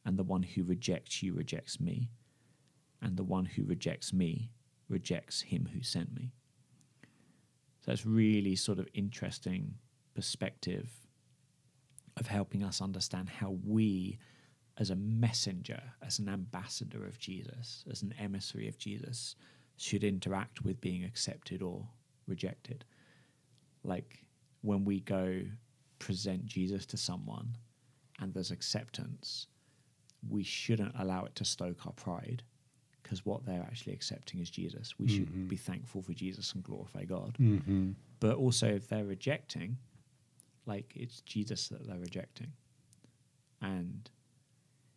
[0.03, 2.11] and the one who rejects you rejects me,
[3.01, 4.51] and the one who rejects me
[4.87, 6.31] rejects him who sent me."
[7.81, 9.79] So that's really sort of interesting
[10.13, 11.07] perspective
[12.17, 14.17] of helping us understand how we,
[14.77, 19.35] as a messenger, as an ambassador of Jesus, as an emissary of Jesus,
[19.77, 21.89] should interact with being accepted or
[22.27, 22.85] rejected.
[23.83, 24.25] Like
[24.61, 25.45] when we go
[25.99, 27.57] present Jesus to someone
[28.19, 29.47] and there's acceptance,
[30.27, 32.43] we shouldn't allow it to stoke our pride
[33.05, 34.95] because what they're actually accepting is Jesus.
[34.97, 37.37] We should be thankful for Jesus and glorify God.
[37.39, 37.91] Mm-hmm.
[38.19, 39.77] But also, if they're rejecting,
[40.65, 42.51] like it's Jesus that they're rejecting.
[43.61, 44.09] And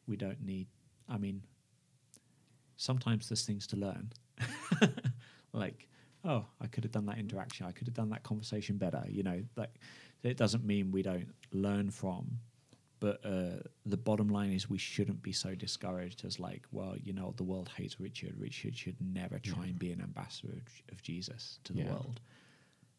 [0.07, 0.69] we don't need,
[1.07, 1.43] I mean,
[2.77, 4.11] sometimes there's things to learn.
[5.53, 5.87] like,
[6.25, 7.67] oh, I could have done that interaction.
[7.67, 9.05] I could have done that conversation better.
[9.07, 9.75] You know, like
[10.23, 12.39] it doesn't mean we don't learn from.
[13.01, 17.13] But uh, the bottom line is we shouldn't be so discouraged as like, well, you
[17.13, 18.35] know, the world hates Richard.
[18.37, 21.91] Richard should never try and be an ambassador of, of Jesus to the Yeah.
[21.91, 22.21] world.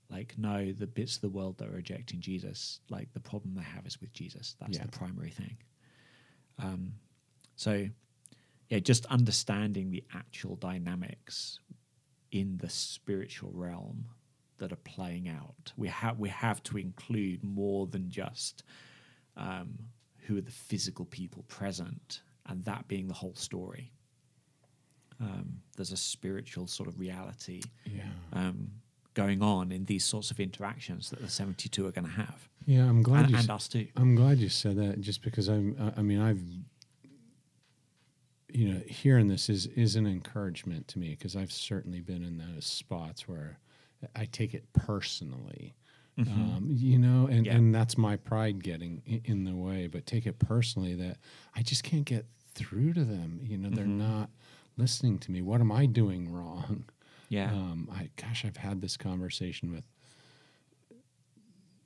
[0.10, 3.62] Like, no, the bits of the world that are rejecting Jesus, like the problem they
[3.62, 4.56] have is with Jesus.
[4.60, 4.86] That's Yeah.
[4.86, 5.58] the primary thing.
[6.58, 6.94] Um,
[7.56, 7.90] so,
[8.70, 11.60] yeah, just understanding the actual dynamics
[12.32, 14.06] in the spiritual realm
[14.60, 15.74] that are playing out.
[15.76, 18.64] We have we have to include more than just
[19.40, 19.80] um,
[20.28, 23.92] who are the physical people present, and that being the whole story.
[25.22, 28.04] Um, there's a spiritual sort of reality Yeah.
[28.32, 28.72] um,
[29.16, 32.88] going on in these sorts of interactions that the 72 are going to have, Yeah.
[32.88, 33.38] I'm glad and, you.
[33.38, 33.88] and s- us too.
[33.98, 35.02] I'm glad you said that.
[35.02, 35.76] Just because I'm.
[35.80, 36.42] I- I mean, I've.
[38.52, 42.38] You know, hearing this is is an encouragement to me because I've certainly been in
[42.40, 43.60] those spots where
[44.16, 45.76] I take it personally
[46.18, 47.56] Um, you know, and, Yeah.
[47.56, 49.88] and that's my pride getting in, in the way.
[49.88, 51.18] But take it personally that
[51.56, 53.40] I just can't get through to them.
[53.44, 54.30] You know, they're not
[54.76, 55.42] listening to me.
[55.42, 56.86] What am I doing wrong?
[57.30, 57.52] Yeah.
[57.52, 59.86] Um, I gosh, I've had this conversation with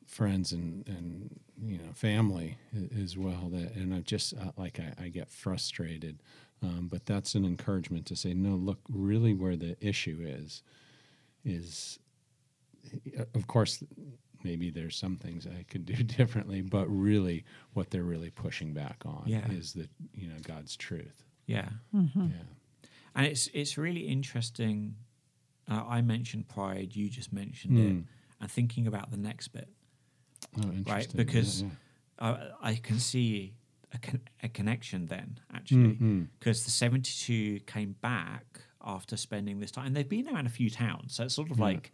[0.07, 2.57] friends and and you know family
[3.03, 3.49] as well.
[3.51, 6.21] That and I just uh, like I, I get frustrated.
[6.61, 8.51] Um, but that's an encouragement to say no.
[8.55, 10.63] Look, really, where the issue is
[11.43, 11.99] is,
[13.35, 13.83] of course,
[14.43, 18.97] maybe there's some things I could do differently, but really, what they're really pushing back
[19.05, 19.49] on Yeah.
[19.51, 21.23] is the you know God's truth.
[21.45, 21.69] yeah.
[21.93, 22.27] Mm-hmm.
[22.27, 22.43] Yeah.
[23.15, 24.95] And it's it's really interesting.
[25.69, 26.95] Uh, I mentioned pride.
[26.95, 27.85] You just mentioned Hmm.
[27.99, 28.03] it,
[28.41, 29.69] and thinking about the next bit,
[30.61, 31.07] Oh, right?
[31.15, 31.69] Because yeah.
[32.19, 33.53] I, I can see
[33.93, 36.27] a, con- a connection then, actually, Mhm.
[36.39, 38.45] because the seventy-two came back
[38.81, 41.57] after spending this time, and they've been around a few towns, so it's sort of
[41.59, 41.63] Yeah.
[41.65, 41.91] like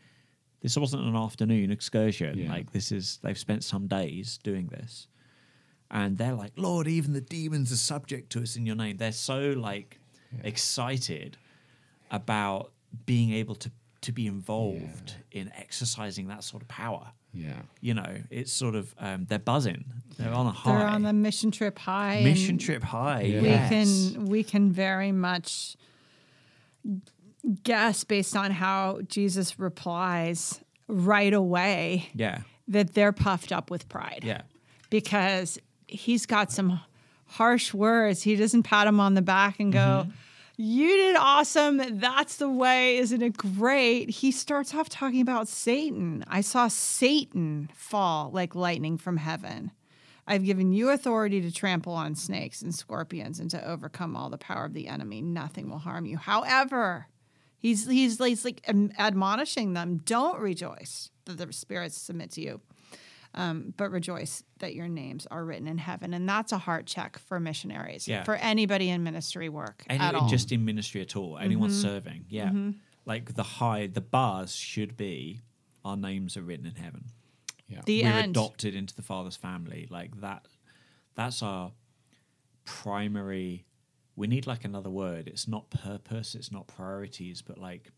[0.62, 2.38] this wasn't an afternoon excursion.
[2.38, 2.50] Yeah.
[2.50, 5.08] Like this is they've spent some days doing this,
[5.90, 8.98] and they're like, Lord, even the demons are subject to us in your name.
[8.98, 10.00] They're so like
[10.44, 11.38] excited
[12.12, 12.72] about
[13.06, 17.12] being able to to be involved in exercising that sort of power.
[17.34, 17.62] yeah.
[17.82, 19.84] You know, it's sort of um, they're buzzing.
[20.18, 20.78] They're on a high.
[20.78, 22.22] They're on the mission trip high.
[22.24, 23.24] mission trip high.
[23.24, 23.42] Yeah.
[23.42, 23.70] We yes.
[23.70, 25.76] can we can very much
[27.64, 32.42] guess based on how Jesus replies right away Yeah.
[32.68, 34.22] that they're puffed up with pride.
[34.24, 34.42] Yeah.
[34.90, 36.80] because he's got some
[37.26, 38.24] harsh words.
[38.24, 40.12] He doesn't pat him on the back and go, Mm-hmm.
[40.62, 41.78] You did awesome.
[42.02, 42.98] That's the way.
[42.98, 44.10] Isn't it great?
[44.10, 46.26] He starts off talking about Satan.
[46.28, 49.72] I saw Satan fall like lightning from heaven.
[50.28, 54.38] I've given you authority to trample on snakes and scorpions and to overcome all the
[54.38, 55.22] power of the enemy.
[55.22, 56.18] Nothing will harm you.
[56.18, 57.08] However,
[57.60, 58.62] he's he's, he's like
[58.98, 62.62] admonishing them, don't rejoice that the spirits submit to you
[63.36, 66.14] um, but rejoice that your names are written in heaven.
[66.14, 68.24] And that's a heart check for missionaries, Yeah.
[68.24, 70.22] for anybody in ministry work Any, at all.
[70.22, 70.30] Mm-hmm.
[70.30, 71.38] just in ministry at all.
[71.38, 72.26] Anyone serving.
[72.30, 72.52] Yeah.
[73.06, 75.42] Like the high, the bars should be
[75.86, 77.06] our names are written in heaven.
[77.68, 77.82] Yeah.
[77.86, 78.32] the We're end.
[78.36, 79.88] adopted into the Father's family.
[79.90, 80.48] Like that.
[81.16, 81.72] That's our
[82.66, 83.66] primary.
[84.20, 85.28] We need like another word.
[85.28, 86.36] It's not purpose.
[86.36, 87.42] It's not priorities.
[87.42, 87.90] But like,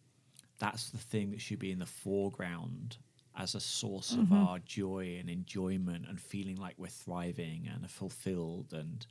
[0.59, 2.97] that's the thing that should be in the foreground
[3.37, 4.33] as a source Mm-hmm.
[4.33, 9.05] of our joy and enjoyment and feeling like we're thriving and are fulfilled and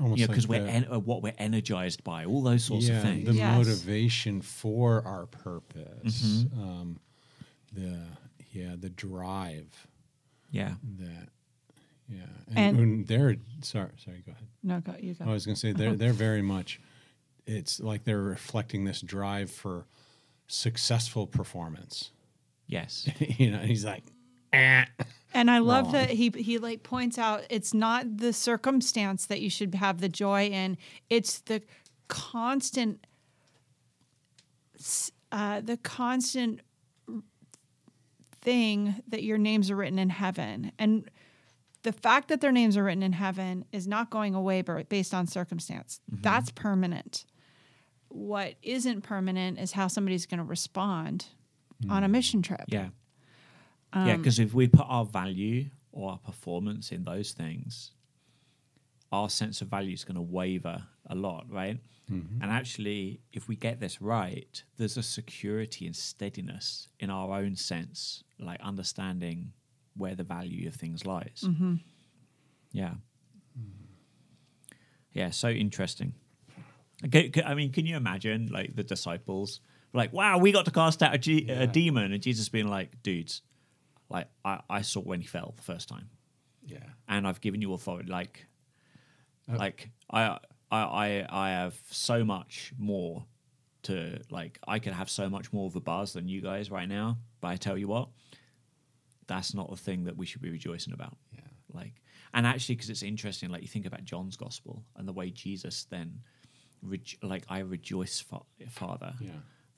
[0.00, 2.88] Almost you know because like we're en- uh, what we're energized by all those sorts
[2.88, 3.26] yeah, of things.
[3.28, 3.56] the Yes.
[3.56, 6.60] motivation for our purpose, Mm-hmm.
[6.62, 7.00] um,
[7.72, 8.00] the
[8.52, 9.70] yeah, the drive
[10.50, 10.74] yeah.
[10.98, 11.28] that
[12.08, 14.46] yeah, and, And- when they're sorry, sorry, go ahead.
[14.62, 15.24] no, go, you go.
[15.24, 16.80] I was going to say they're they're very much.
[17.46, 19.86] It's like they're reflecting this drive for
[20.46, 22.10] successful performance.
[22.66, 23.08] Yes.
[23.18, 24.02] you know, and he's like,
[24.52, 24.84] eh.
[25.34, 25.92] And I love wrong.
[25.94, 30.08] that he he like points out it's not the circumstance that you should have the
[30.08, 30.78] joy in;
[31.10, 31.60] it's the
[32.08, 33.06] constant,
[35.32, 36.60] uh, the constant
[38.42, 41.10] thing that your names are written in heaven, and
[41.84, 45.14] the fact that their names are written in heaven is not going away but based
[45.14, 46.00] on circumstance.
[46.08, 47.24] That's permanent.
[48.08, 51.26] What isn't permanent is how somebody's going to respond
[51.88, 52.64] on a mission trip.
[52.68, 52.88] Yeah.
[53.92, 57.92] Um, yeah, because if we put our value or our performance in those things,
[59.12, 61.78] our sense of value is going to waver a lot, right?
[62.10, 62.42] Mm-hmm.
[62.42, 67.56] And actually, if we get this right, there's a security and steadiness in our own
[67.56, 69.52] sense, like understanding
[69.96, 71.42] where the value of things lies.
[71.46, 71.74] Mm-hmm.
[72.72, 72.94] Yeah.
[75.12, 76.14] Yeah, so interesting.
[77.04, 79.60] Okay, c- I mean, can you imagine like the disciples
[79.92, 81.66] like, "Wow, we got to cast out a, G- a Yeah.
[81.66, 83.42] demon," and Jesus being like, "Dudes,
[84.08, 86.10] like I, I saw when he fell the first time,
[86.66, 88.10] yeah, and I've given you authority.
[88.10, 88.46] Like,
[89.48, 90.38] Uh, like I,
[90.70, 93.24] I, I, I have so much more
[93.82, 94.58] to like.
[94.66, 97.18] I could have so much more of a buzz than you guys right now.
[97.40, 98.08] But I tell you what,
[99.26, 101.16] that's not the thing that we should be rejoicing about.
[101.32, 101.40] yeah,
[101.72, 102.02] Like,
[102.32, 105.84] and actually, because it's interesting, like you think about John's gospel and the way Jesus
[105.90, 106.20] then,
[106.84, 109.30] rejo- like, I rejoice, fa- Father, yeah,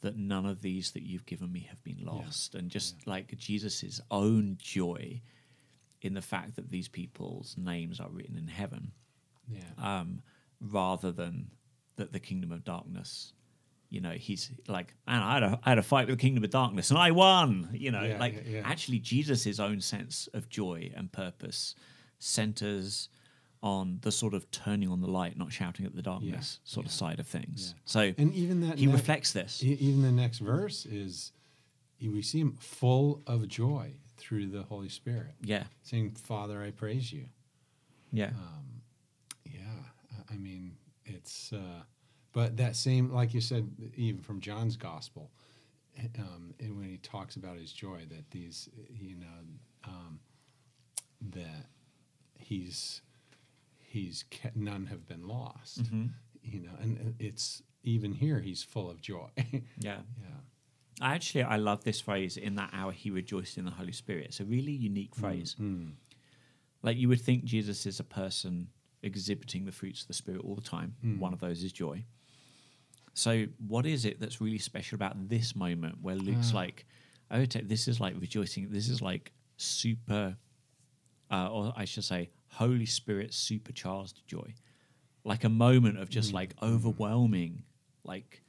[0.03, 4.01] that none of these that you've given me have been lost, and just like Jesus's
[4.11, 5.20] own joy
[6.03, 8.92] in the fact that these people's names are written in heaven,
[9.49, 9.61] yeah.
[10.01, 10.22] um,
[10.61, 11.51] rather than
[11.97, 13.32] that the kingdom of darkness.
[13.97, 16.44] You know, he's like, man, I had a, I had a fight with the kingdom
[16.44, 17.70] of darkness and I won.
[17.72, 18.62] You know, Yeah, like yeah, yeah.
[18.64, 21.74] actually, Jesus' own sense of joy and purpose
[22.18, 23.09] centers
[23.62, 26.92] on the sort of turning on the light, not shouting at the darkness sort of
[26.92, 27.74] side of things.
[27.86, 29.62] So and even that he reflects this.
[29.64, 31.32] Even the next verse is
[32.03, 33.92] we see him full of joy.
[34.18, 35.64] through the Holy Spirit, Yeah.
[35.82, 37.26] saying, "Father, I praise you."
[38.12, 38.28] Yeah.
[38.30, 38.82] Um,
[39.44, 39.61] Yeah,
[40.30, 41.82] I- I mean, it's, uh,
[42.37, 43.66] but that same, like you said,
[43.97, 45.30] even from John's gospel,
[46.18, 50.20] um, and when he talks about his joy, that these, you know, um,
[51.30, 51.64] that
[52.39, 53.01] he's,
[53.78, 56.09] he's kept, none have been lost, mm-hmm.
[56.43, 59.30] you know, and uh, it's even here, he's full of joy.
[59.39, 59.62] yeah.
[59.80, 60.26] yeah.
[61.01, 64.26] I actually I love this phrase in that hour he rejoiced in the Holy Spirit.
[64.26, 65.57] It's a really unique mm, phrase.
[65.59, 65.93] Mm.
[66.82, 68.68] Like you would think Jesus is a person
[69.03, 70.97] exhibiting the fruits of the Spirit all the time.
[71.03, 71.18] Mm.
[71.18, 72.05] One of those is joy.
[73.16, 76.84] So what is it that's really special about this moment where Luke's like,
[77.30, 78.68] oh, this is like rejoicing.
[78.70, 80.36] This is like super,
[81.30, 84.54] uh, or I should say, Holy Spirit supercharged joy,
[85.24, 87.62] like a moment of just like overwhelming,
[88.04, 88.42] like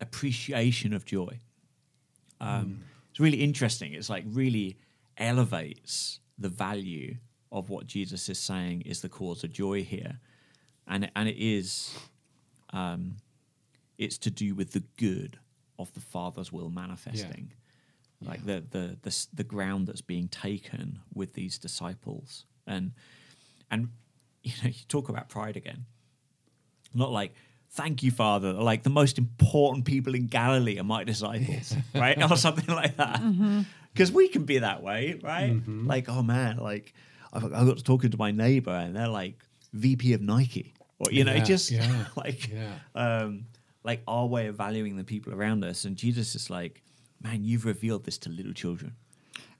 [0.00, 1.38] appreciation of joy.
[2.40, 2.80] Um,
[3.10, 3.92] It's really interesting.
[3.92, 4.76] It's like really
[5.16, 7.16] elevates the value
[7.50, 10.20] of what Jesus is saying is the cause of joy here,
[10.86, 11.92] and and it is,
[12.70, 13.16] um,
[13.98, 15.38] it's to do with the good
[15.78, 17.52] of the Father's will manifesting,
[18.24, 22.92] like the, the the the ground that's being taken with these disciples, and
[23.70, 23.88] and
[24.42, 25.84] you know you talk about pride again.
[26.94, 27.34] Not like
[27.70, 32.18] thank you father like the most important people in galilee are my disciples right?
[32.30, 33.20] Or something like that.
[33.92, 35.60] Because we can be that way right?
[35.86, 36.94] Like oh man like
[37.30, 39.44] I've, I got to talking to my neighbor and they're like
[39.74, 40.72] vp of nike.
[40.98, 42.72] Or you know Yeah, just yeah, like yeah.
[42.94, 43.44] um
[43.84, 46.82] like our way of valuing the people around us and jesus is like
[47.22, 48.94] man you've revealed this to little children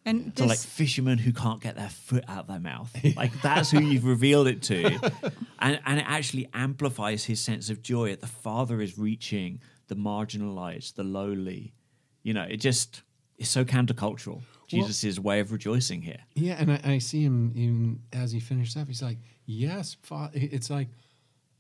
[0.05, 2.91] And to like fishermen who can't get their foot out of their mouth.
[3.17, 5.13] Like that's who you've revealed it to.
[5.61, 9.97] And and it actually amplifies his sense of joy that the father is reaching the
[9.97, 11.73] marginalized, the lowly.
[12.23, 13.03] You know, it just
[13.39, 14.41] is so countercultural.
[14.69, 16.21] Jesus' way of rejoicing here.
[16.35, 18.87] Yeah, and I, I see him even as he finishes up.
[18.87, 20.89] He's like, "Yes, Father." It's like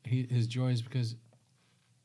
[0.04, 1.16] he, his joy is because,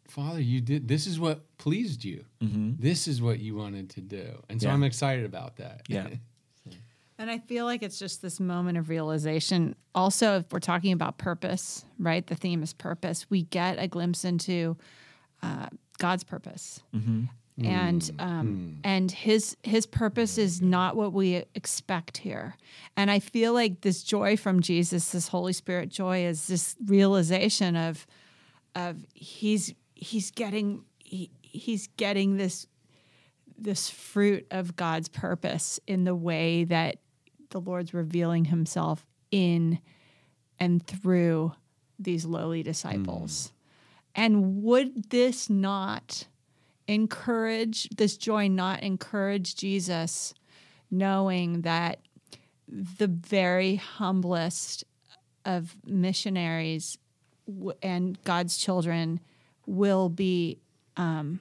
[0.08, 0.88] Father, you did.
[0.88, 2.26] This is what pleased you.
[2.42, 4.74] This is what you wanted to do, and so Yeah.
[4.74, 5.84] I'm excited about that.
[5.88, 6.08] Yeah.
[7.18, 9.76] and I feel like it's just this moment of realization.
[9.96, 12.26] Also, if we're talking about purpose, right?
[12.26, 13.30] The theme is purpose.
[13.30, 14.78] We get a glimpse into
[15.42, 15.68] uh,
[16.00, 16.82] God's purpose.
[17.62, 22.56] And um, and his his purpose is not what we expect here,
[22.98, 27.76] and I feel like this joy from Jesus, this Holy Spirit joy, is this realization
[27.76, 28.08] of
[28.74, 29.72] of he's
[30.04, 32.68] he's getting he, he's getting this
[33.58, 36.98] this fruit of God's purpose in the way that
[37.52, 39.80] the Lord's revealing himself in
[40.60, 41.54] and through
[42.00, 43.48] these lowly disciples.
[43.48, 43.52] Mm.
[44.16, 46.28] And would this not
[46.88, 50.34] encourage this joy not encourage Jesus
[50.92, 52.00] knowing that
[52.68, 54.84] the very humblest
[55.46, 56.98] of missionaries
[57.48, 59.20] w- and God's children
[59.66, 60.60] will be
[60.98, 61.40] um,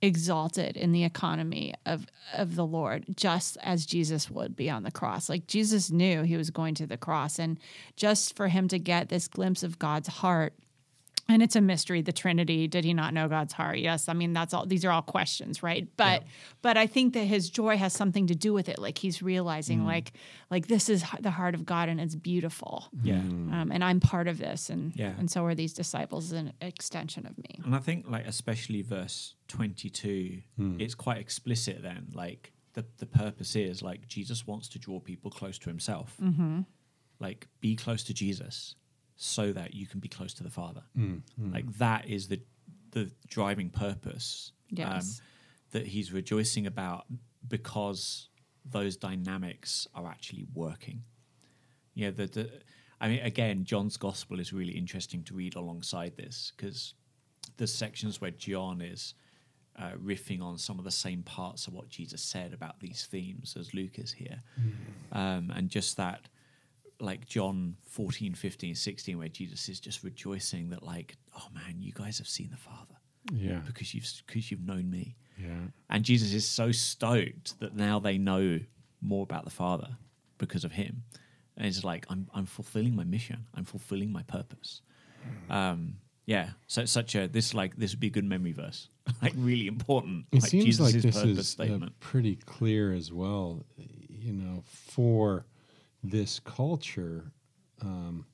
[0.00, 4.90] exalted in the economy of of the Lord, just as Jesus would be on the
[4.90, 5.28] cross.
[5.28, 7.58] Like Jesus knew he was going to the cross, and
[7.96, 10.54] just for him to get this glimpse of God's heart.
[11.30, 12.66] And it's a mystery, the Trinity.
[12.68, 13.78] Did he not know God's heart?
[13.78, 14.08] Yes.
[14.08, 15.86] I mean, that's all these are all questions, right?
[15.98, 16.22] But
[16.62, 18.78] but I think that his joy has something to do with it.
[18.78, 19.86] Like he's realizing mm.
[19.86, 20.12] like
[20.50, 22.86] like this is the heart of God and it's beautiful.
[23.02, 23.16] Yeah.
[23.16, 23.52] Mm.
[23.52, 25.12] Um, and I'm part of this, and Yeah.
[25.18, 27.60] and so are these disciples an extension of me.
[27.62, 30.80] And I think like especially verse 22, mm.
[30.80, 32.08] it's quite explicit then.
[32.14, 36.16] Like the, the purpose is like Jesus wants to draw people close to himself.
[36.22, 36.60] Mm-hmm.
[37.20, 38.76] Like be close to Jesus
[39.20, 40.82] so that you can be close to the Father.
[41.52, 42.40] Like that is the
[42.92, 45.20] the driving purpose Yes.
[45.72, 47.04] that he's rejoicing about
[47.46, 48.28] because
[48.64, 51.02] those dynamics are actually working.
[51.94, 52.50] You know, the, the
[53.00, 56.94] I mean, again, John's gospel is really interesting to read alongside this because
[57.56, 59.14] there's sections where John is
[59.78, 63.56] uh, riffing on some of the same parts of what Jesus said about these themes
[63.58, 64.42] as Luke is here.
[65.12, 66.28] Um, and just that,
[67.00, 71.92] like John 14, 15, 16, where Jesus is just rejoicing that, like, oh man, you
[71.92, 72.96] guys have seen the Father
[73.32, 73.60] Yeah.
[73.66, 75.16] because you've because you've known me.
[75.40, 75.68] Yeah.
[75.88, 78.58] And Jesus is so stoked that now they know
[79.00, 79.96] more about the Father
[80.38, 81.04] because of him.
[81.56, 83.46] And it's like I'm I'm fulfilling my mission.
[83.54, 84.80] I'm fulfilling my purpose.
[85.50, 86.50] Um, yeah.
[86.66, 88.88] So it's such a this like this would be a good memory verse.
[89.22, 90.26] like really important.
[90.32, 92.00] It like seems Jesus' like this purpose is uh, statement.
[92.00, 93.64] pretty clear as well.
[93.76, 95.46] You know, for
[96.02, 97.32] this culture,
[97.82, 98.26] um,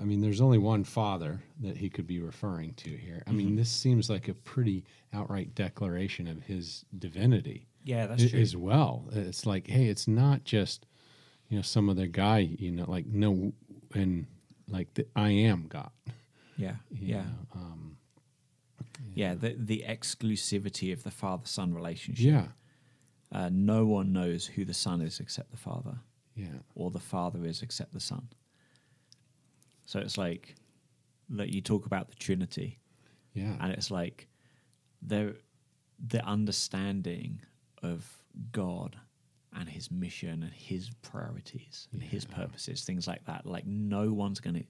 [0.00, 3.22] I mean, there's only one father that he could be referring to here.
[3.26, 3.36] I Mm-hmm.
[3.38, 7.68] mean, this seems like a pretty outright declaration of his divinity.
[7.84, 8.40] Yeah, that's true.
[8.40, 9.04] as well.
[9.12, 10.86] It's like, hey, it's not just
[11.48, 12.38] you know some other guy.
[12.38, 13.52] You know, like no,
[13.94, 14.26] and
[14.68, 15.90] like the, I am God.
[16.56, 17.96] Yeah, you yeah, know, um,
[19.14, 19.34] yeah.
[19.34, 22.24] The the exclusivity of the father son relationship.
[22.24, 22.46] yeah,
[23.30, 25.98] Uh, no one knows who the son is except the father,
[26.34, 28.28] yeah, or the father is except the son.
[29.86, 30.54] So it's like
[31.30, 32.80] that you talk about the Trinity,
[33.34, 34.28] yeah, and it's like
[35.02, 35.36] the
[36.08, 37.40] the understanding
[37.82, 38.18] of
[38.52, 38.96] God
[39.56, 43.46] and his mission and his priorities and his purposes, things like that.
[43.46, 44.64] Like no one's gonna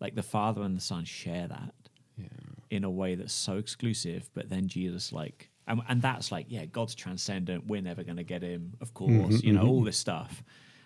[0.00, 1.74] like the father and the son share that
[2.16, 2.26] yeah,
[2.70, 6.64] in a way that's so exclusive, but then Jesus like and, and that's like, yeah,
[6.64, 9.86] God's transcendent, we're never gonna get him, of course, mm-hmm, you know, all mm-hmm.
[9.86, 10.42] this stuff.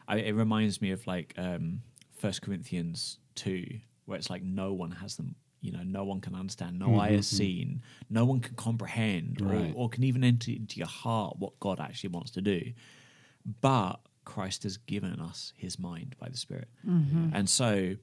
[0.06, 1.82] I, it reminds me of like um
[2.16, 3.66] First Corinthians two,
[4.06, 7.12] where it's like no one has them you know, no one can understand, no eye
[7.12, 7.58] has mm-hmm, mm-hmm.
[7.58, 9.72] seen, no one can comprehend Right.
[9.74, 12.60] or, or can even enter into your heart what God actually wants to do.
[13.62, 13.96] But
[14.26, 16.68] Christ has given us his mind by the Spirit.
[16.86, 17.30] Mm-hmm.
[17.32, 17.94] And so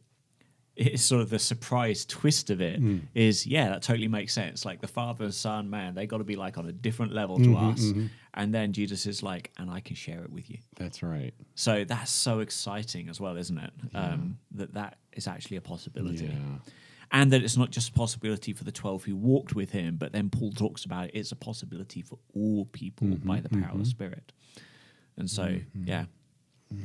[0.76, 3.00] it's sort of the surprise twist of it hmm.
[3.14, 4.66] is yeah that totally makes sense.
[4.66, 7.38] Like the father and son man they got to be like on a different level
[7.38, 7.82] to mm-hmm, us.
[7.82, 8.06] Mm-hmm.
[8.36, 10.60] and then jesus is like and i can share it with you.
[10.78, 11.34] That's right.
[11.56, 13.72] so that's so exciting as well isn't it?
[13.94, 16.26] Um, that that is actually a possibility.
[16.26, 16.60] Yeah.
[17.12, 20.14] and that it's not just a possibility for the 12 who walked with him but
[20.14, 23.72] then paul talks about it it's a possibility for all people mm-hmm, by the power
[23.74, 24.32] of the spirit.
[25.18, 26.06] And so yeah.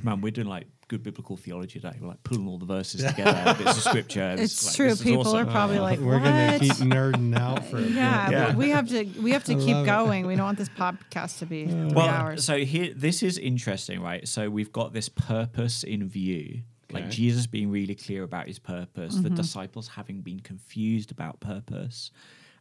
[0.02, 3.54] Man we're doing like good biblical theology today we're like pulling all the verses together
[3.62, 4.88] bits of scripture It's like, true.
[4.88, 5.48] this is People awesome.
[5.48, 7.90] are probably like, We're gonna keep nerding out for a bit.
[7.90, 8.46] Yeah, Yeah.
[8.46, 9.86] but we have to we have to keep love it.
[9.86, 10.26] going.
[10.26, 12.44] We don't want this podcast to be three well hours.
[12.44, 16.62] so here this is interesting right so we've got this purpose in view
[16.92, 19.34] like jesus being really clear about his purpose the Mm-hmm.
[19.34, 22.12] disciples having been confused about purpose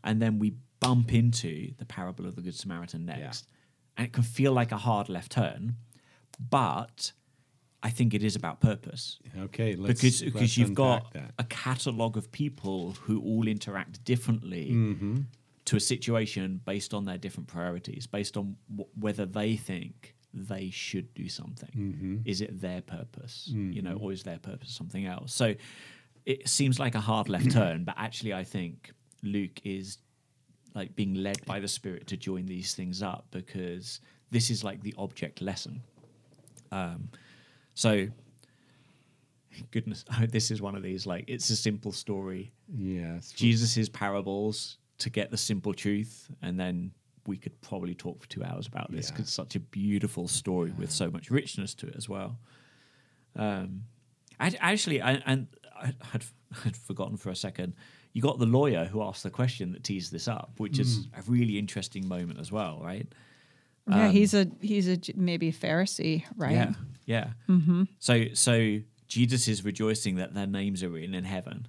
[0.04, 3.46] and then we bump into the parable of the good samaritan next
[3.98, 5.76] and it can feel like a hard left turn
[6.50, 7.12] but
[7.88, 9.04] i think it is about purpose
[9.48, 11.32] Okay, let's, because because you've got that.
[11.40, 15.16] a catalog of people who all interact differently Mm-hmm.
[15.70, 19.96] to a situation based on their different priorities, based on w- whether they think
[20.52, 21.74] they should do something.
[21.86, 22.16] Mm-hmm.
[22.32, 23.36] Is it their purpose,
[23.76, 25.30] you know, or is their purpose something else?
[25.42, 25.48] So
[26.34, 28.76] it seems like a hard left turn, but actually, I think
[29.24, 29.88] Luke is
[30.80, 33.86] like being led by the Spirit to join these things up because
[34.36, 35.76] this is like the object lesson.
[36.72, 37.10] Um,
[37.76, 38.08] so,
[39.72, 42.52] goodness, oh, this is one of these like it's a simple story.
[42.76, 43.32] Yes.
[43.32, 46.92] Jesus's parables to get the simple truth, and then
[47.28, 49.22] we could probably talk for two hours about this Yeah.
[49.22, 52.38] it's such a beautiful story with so much richness to it as well.
[53.36, 53.84] Um,
[54.40, 56.24] I, actually, I, and I had,
[56.64, 57.74] had forgotten for a second.
[58.14, 61.22] You got the lawyer who asked the question that teased this up, which is a
[61.28, 63.08] really interesting moment as well, right?
[63.88, 66.58] Yeah, um, he's a he's a maybe Pharisee, right?
[66.58, 66.76] um,
[67.06, 67.54] Yeah, yeah.
[67.54, 67.84] Mm-hmm.
[68.00, 71.68] So, so Jesus is rejoicing that their names are written in heaven,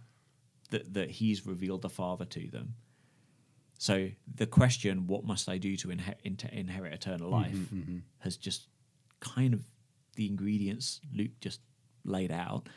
[0.71, 2.75] that that He's revealed the Father to them.
[3.79, 7.99] So the question, "What must I do to inher- inter- inherit eternal mm-hmm, life?" Mm-hmm.
[8.21, 8.69] has just
[9.21, 9.65] kind of
[10.15, 11.61] the ingredients Luke just
[12.05, 12.69] laid out.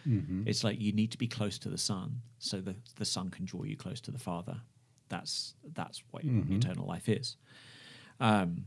[0.46, 3.46] It's like you need to be close to the Son, so the the Son can
[3.46, 4.58] draw you close to the Father.
[5.08, 7.38] That's that's what eternal life is.
[8.20, 8.66] Um,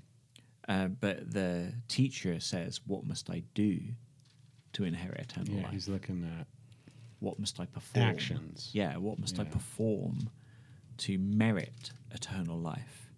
[0.69, 3.81] uh, but the teacher says, "What must I do
[4.75, 5.73] to inherit eternal Yeah, life?
[5.73, 6.47] he's looking at
[7.21, 8.07] What must I perform?
[8.07, 8.71] actions.
[8.73, 10.31] Yeah, what must I perform
[10.99, 13.11] to merit eternal life?"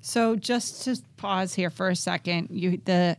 [0.00, 3.16] So just to pause here for a second, you the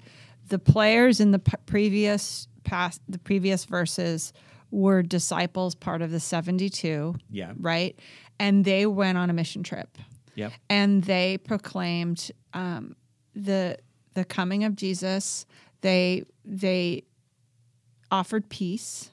[0.47, 4.33] the players in the p- previous past the previous verses
[4.71, 7.15] were disciples, part of the seventy two.
[7.29, 7.53] Yeah.
[7.57, 7.97] Right,
[8.39, 9.97] and they went on a mission trip.
[10.35, 10.53] Yep.
[10.69, 12.95] and they proclaimed um,
[13.35, 13.77] the
[14.13, 15.45] the coming of Jesus.
[15.81, 17.03] They they
[18.11, 19.11] offered peace,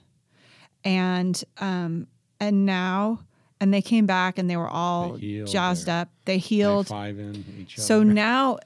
[0.84, 2.06] and um,
[2.40, 3.20] and now
[3.60, 6.08] and they came back and they were all They healed jazzed up.
[6.24, 6.86] They healed.
[7.58, 8.04] each So other.
[8.12, 8.58] now,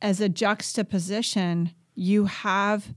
[0.00, 2.94] as a juxtaposition, you have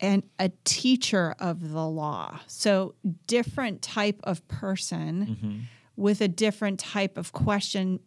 [0.00, 2.40] an a teacher of the law.
[2.46, 2.94] So
[3.26, 5.66] different type of person
[5.96, 8.00] with a different type of question.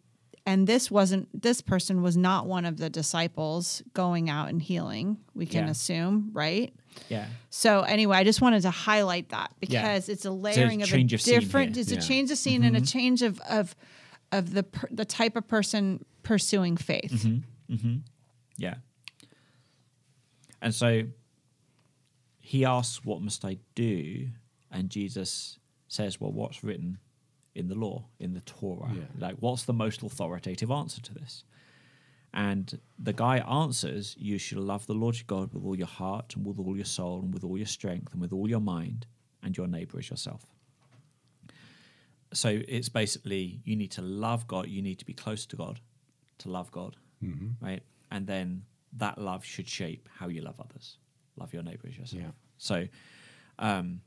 [0.44, 5.18] And this wasn't this person was not one of the disciples going out and healing.
[5.34, 5.70] We can Yeah.
[5.70, 6.74] assume, right?
[7.08, 7.28] Yeah.
[7.50, 11.12] So anyway, I just wanted to highlight that because it's a layering of a change
[11.12, 11.76] of scene different.
[11.76, 11.82] here.
[11.82, 11.98] It's Yeah.
[11.98, 12.86] a change of scene and a mm-hmm.
[12.86, 13.76] change of of
[14.32, 17.12] of the per, the type of person pursuing faith.
[17.12, 17.74] Mm-hmm.
[17.74, 17.96] Mm-hmm.
[18.58, 18.74] Yeah.
[20.60, 21.04] And so
[22.40, 24.28] he asks, What must I do?
[24.70, 26.98] And Jesus says, Well, what's written
[27.54, 28.90] in the law, in the Torah?
[28.94, 29.02] Yeah.
[29.18, 31.44] Like, what's the most authoritative answer to this?
[32.34, 36.34] And the guy answers, You shall love the Lord your God with all your heart
[36.34, 39.06] and with all your soul and with all your strength and with all your mind,
[39.42, 40.46] and your neighbor as yourself.
[42.32, 45.80] So it's basically you need to love God, you need to be close to God
[46.38, 46.96] to love God,
[47.60, 47.82] right?
[48.10, 48.62] And then
[48.96, 50.96] that love should shape how you love others.
[51.36, 52.22] Love your neighbor as yourself.
[52.22, 52.30] Yeah.
[52.56, 52.88] So
[53.58, 54.00] um,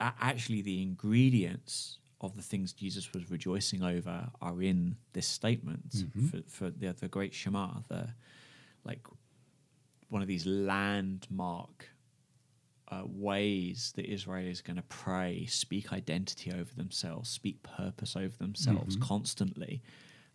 [0.00, 6.42] actually, the ingredients of the things Jesus was rejoicing over are in this statement for,
[6.46, 8.08] for the, the great Shema, the
[8.84, 9.06] like
[10.08, 11.88] one of these landmark
[12.88, 18.36] uh, ways that Israel is going to pray, speak identity over themselves, speak purpose over
[18.38, 19.80] themselves constantly.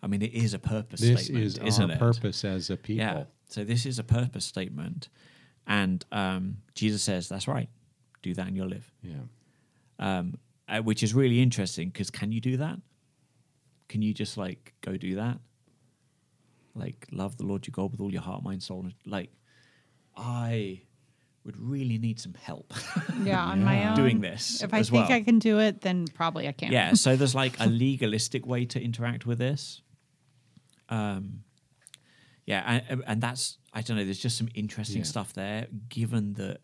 [0.01, 1.99] I mean, it is a purpose This statement, is isn't our it?
[1.99, 3.05] purpose as a people.
[3.05, 3.23] Yeah.
[3.49, 5.09] So this is a purpose statement,
[5.67, 7.69] and um, Jesus says, "That's right.
[8.21, 9.13] Do that, and you'll live." Yeah.
[9.99, 10.35] Um,
[10.67, 12.77] uh, which is really interesting because can you do that?
[13.89, 15.37] Can you just like go do that?
[16.73, 18.81] Like love the Lord your God with all your heart, mind, soul.
[18.83, 19.31] and- Like
[20.17, 20.81] I
[21.43, 22.73] would really need some help
[23.23, 23.95] Yeah, on my own.
[23.95, 24.63] doing this.
[24.63, 25.17] If I as think well.
[25.17, 26.71] I can do it, then probably I can't.
[26.73, 29.81] Yeah, so there's like a legalistic way to interact with this.
[30.89, 31.43] Um,
[32.45, 34.03] yeah, and, and that's I don't know.
[34.05, 35.03] There's just some interesting Yeah.
[35.05, 36.61] stuff there, given that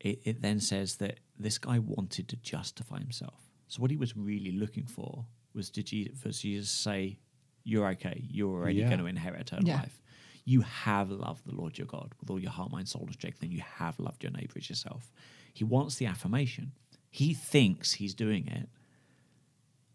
[0.00, 3.40] it, it then says that this guy wanted to justify himself.
[3.68, 7.18] So what he was really looking for was to Jesus, for Jesus to say,
[7.64, 8.24] "You're okay.
[8.28, 8.88] You're already Yeah.
[8.88, 9.78] going to inherit eternal Yeah.
[9.78, 10.02] life.
[10.44, 13.42] You have loved the Lord your God with all your heart, mind, soul, and strength,
[13.42, 15.12] and you have loved your neighbor as yourself."
[15.54, 16.72] He wants the affirmation.
[17.10, 18.68] He thinks he's doing it,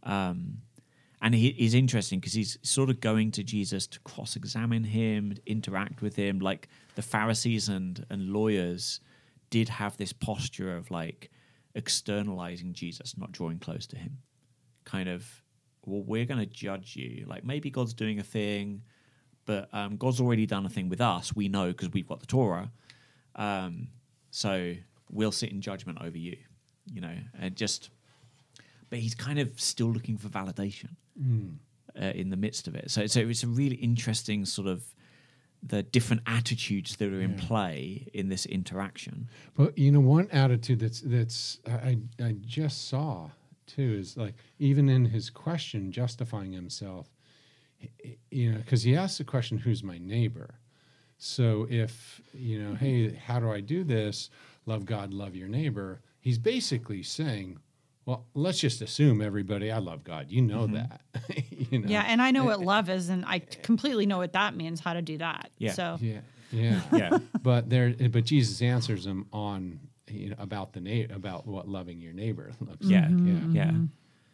[0.04, 0.62] um,
[1.22, 6.02] and he is interesting because he's sort of going to Jesus to cross-examine him, interact
[6.02, 6.40] with him.
[6.40, 9.00] Like the Pharisees and and lawyers
[9.50, 11.32] did have this posture of like
[11.76, 14.18] externalizing Jesus, not drawing close to him.
[14.86, 15.26] Kind of,
[15.86, 17.26] well, we're going to judge you.
[17.28, 18.82] Like maybe God's doing a thing,
[19.46, 21.36] but um, God's already done a thing with us.
[21.36, 22.72] We know because we've got the Torah.
[23.36, 23.90] Um,
[24.32, 24.74] so
[25.12, 26.38] we'll sit in judgment over you.
[26.92, 27.90] You know, and just
[28.90, 30.90] but he's kind of still looking for validation
[32.00, 32.92] uh, in the midst of it.
[32.92, 34.84] So, so it's a really interesting sort of
[35.68, 37.46] the different attitudes that are in Yeah.
[37.48, 39.30] play in this interaction.
[39.56, 43.32] But you know, one attitude that's that's I I just saw
[43.66, 47.10] too is like even in his question justifying himself,
[48.30, 50.60] you know, because he asked the question, "Who's my neighbor?"
[51.18, 52.86] So if you know, mm-hmm.
[52.86, 54.30] hey, how do I do this?
[54.66, 56.02] Love God, love your neighbor.
[56.20, 57.60] He's basically saying,
[58.06, 59.72] well, let's just assume everybody.
[59.72, 60.28] I love God.
[60.30, 60.76] You know mm-hmm.
[60.76, 61.02] that.
[61.72, 61.88] you know.
[61.88, 62.66] Yeah, and I know eh, what eh.
[62.66, 65.50] love is, and I completely know what that means, how to do that.
[65.58, 65.74] Yeah.
[65.74, 66.20] So Yeah.
[66.52, 66.82] Yeah.
[66.94, 67.18] Yeah.
[67.42, 72.00] but there but jesus answers them on you know about the na- about what loving
[72.00, 73.08] your neighbor looks Yeah.
[73.10, 73.72] like yeah Yeah.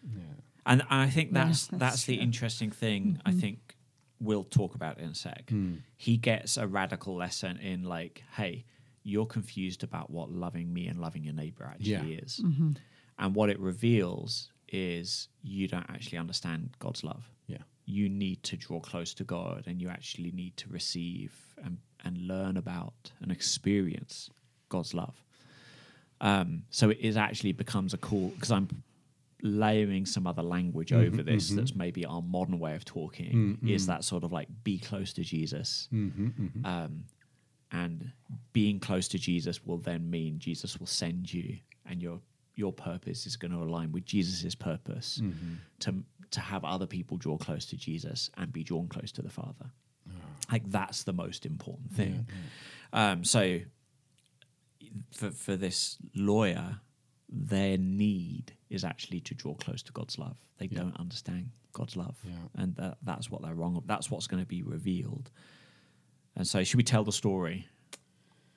[0.03, 0.21] yeah
[0.65, 2.23] And I think Yeah, that's that's, that's the true.
[2.23, 3.19] interesting thing.
[3.25, 3.75] I think
[4.19, 5.49] we'll talk about in a sec.
[5.49, 5.75] Hmm.
[5.97, 8.65] He gets a radical lesson in like, hey,
[9.03, 12.21] you're confused about what loving me and loving your neighbor actually Yeah.
[12.23, 12.39] is.
[13.21, 17.23] And what it reveals is you don't actually understand God's love.
[17.47, 21.31] yeah You need to draw close to God and you actually need to receive
[21.63, 24.29] and, and learn about and experience
[24.69, 25.23] God's love.
[26.19, 28.83] Um, so it is actually becomes a call because I'm
[29.43, 31.57] layering some other language mm-hmm, over this mm-hmm.
[31.57, 33.67] that's maybe our modern way of talking mm-hmm.
[33.67, 35.87] is that sort of like be close to Jesus.
[36.65, 37.05] Um,
[37.71, 38.11] and
[38.53, 42.19] being close to Jesus will then mean Jesus will send you and your
[42.63, 45.09] your purpose is going to align with Jesus's purpose
[45.83, 45.89] to
[46.35, 49.67] to have other people draw close to Jesus and be drawn close to the Father.
[50.51, 52.15] Like that's the most important thing.
[52.93, 53.43] Um, so
[55.11, 56.79] for for this lawyer,
[57.29, 60.37] their need is actually to draw close to God's love.
[60.57, 62.33] They don't understand God's love, Yeah.
[62.61, 63.81] and that, that's what they're wrong.
[63.85, 65.31] That's what's going to be revealed.
[66.35, 67.67] And so, should we tell the story?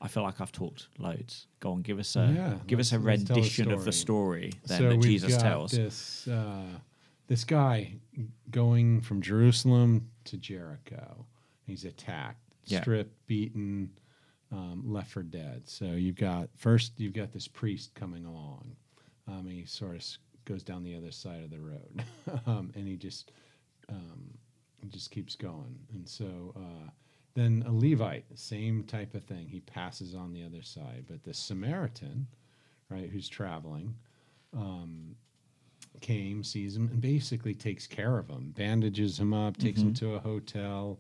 [0.01, 1.47] I feel like I've talked loads.
[1.61, 4.53] Go on, give us a Yeah, give us a tell a rendition of the story
[4.67, 5.71] then so that Jesus tells.
[5.73, 6.79] this uh,
[7.27, 7.95] this guy
[8.51, 11.25] going from jerusalem to jericho
[11.67, 12.81] he's attacked Yeah.
[12.83, 13.91] stripped beaten
[14.53, 18.77] um, left for dead so you've got first you've got this priest coming along
[19.27, 20.05] um, he sort of
[20.45, 22.05] goes down the other side of the road
[22.47, 23.33] um, and he just
[23.89, 24.31] um,
[24.83, 26.91] he just keeps going and so uh,
[27.35, 28.25] then a levite.
[28.35, 29.49] Same type of thing.
[29.49, 31.05] He passes on the other side.
[31.09, 32.27] But the samaritan
[32.91, 33.95] right who's traveling
[34.57, 35.17] um,
[36.01, 38.53] came sees him and basically takes care of him.
[38.57, 40.99] Bandages him up takes him to a hotel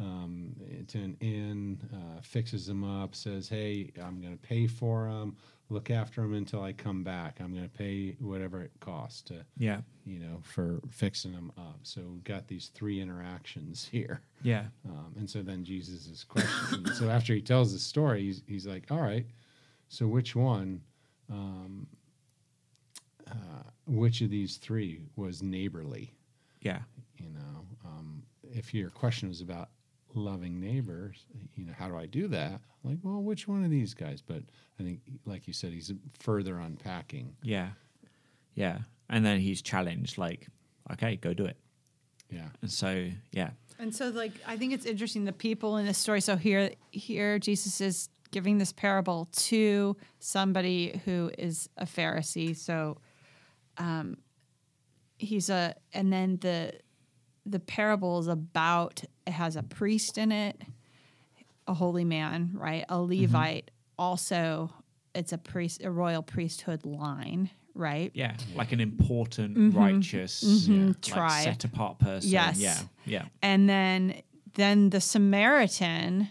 [0.00, 0.56] um,
[0.88, 5.36] to an inn uh, fixes him up says hey i'm going to pay for him
[5.70, 7.38] look after them until I come back.
[7.40, 9.80] I'm going to pay whatever it costs to, Yeah.
[10.04, 11.78] you know, for fixing them up.
[11.82, 14.20] So we've got these three interactions here.
[14.42, 14.64] Yeah.
[14.88, 16.92] Um, and so then Jesus is questioning.
[16.94, 19.26] so after he tells the story, he's, he's like, all right,
[19.88, 20.80] so which one,
[21.30, 21.86] um,
[23.28, 26.12] uh, which of these three was neighborly?
[26.62, 26.80] Yeah.
[27.16, 29.68] You know, um, if your question was about
[30.14, 32.60] loving neighbors, you know, how do I do that?
[32.84, 34.22] Like, well, which one of these guys?
[34.22, 34.42] But
[34.78, 37.36] I think, like you said, he's further unpacking.
[37.42, 37.70] Yeah.
[38.54, 38.78] Yeah.
[39.08, 40.48] And then he's challenged, like,
[40.92, 41.56] okay, go do it.
[42.30, 42.48] Yeah.
[42.62, 43.50] And so, yeah.
[43.78, 46.20] And so, like, I think it's interesting the people in this story.
[46.20, 52.56] So here, here, Jesus is giving this parable to somebody who is a Pharisee.
[52.56, 52.98] So,
[53.78, 54.18] um,
[55.18, 56.74] he's a, and then the
[57.50, 60.60] the parable is about it has a priest in it,
[61.66, 62.84] a holy man, right?
[62.88, 63.22] A mm-hmm.
[63.22, 63.70] Levite.
[63.98, 64.72] Also,
[65.14, 68.10] it's a priest, a royal priesthood line, right?
[68.14, 68.36] Yeah.
[68.54, 69.78] Like an important, mm-hmm.
[69.78, 70.88] righteous, mm-hmm.
[70.88, 71.44] like, Tribe.
[71.44, 72.30] set apart person.
[72.30, 72.58] Yes.
[72.58, 72.78] Yeah.
[73.04, 73.24] Yeah.
[73.42, 74.22] and then
[74.54, 76.28] then the Samaritan,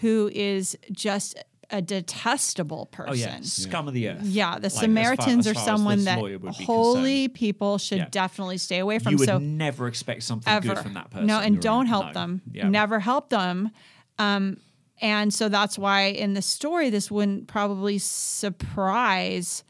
[0.00, 3.10] who is just a detestable person.
[3.12, 3.38] Oh, yeah.
[3.42, 4.22] Scum of the earth.
[4.22, 6.18] Yeah, the Like, as far- Samaritans as are far as someone that
[6.64, 8.08] holy people should Yeah.
[8.10, 9.12] definitely stay away from.
[9.12, 11.26] You would so never expect something ever good from that person.
[11.26, 12.12] no, and don't help No.
[12.12, 12.42] them.
[12.52, 12.68] Yeah.
[12.68, 13.70] Never help them.
[14.18, 14.58] Um,
[15.00, 19.64] and so that's why in the story, this wouldn't probably surprise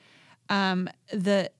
[0.49, 1.51] um, the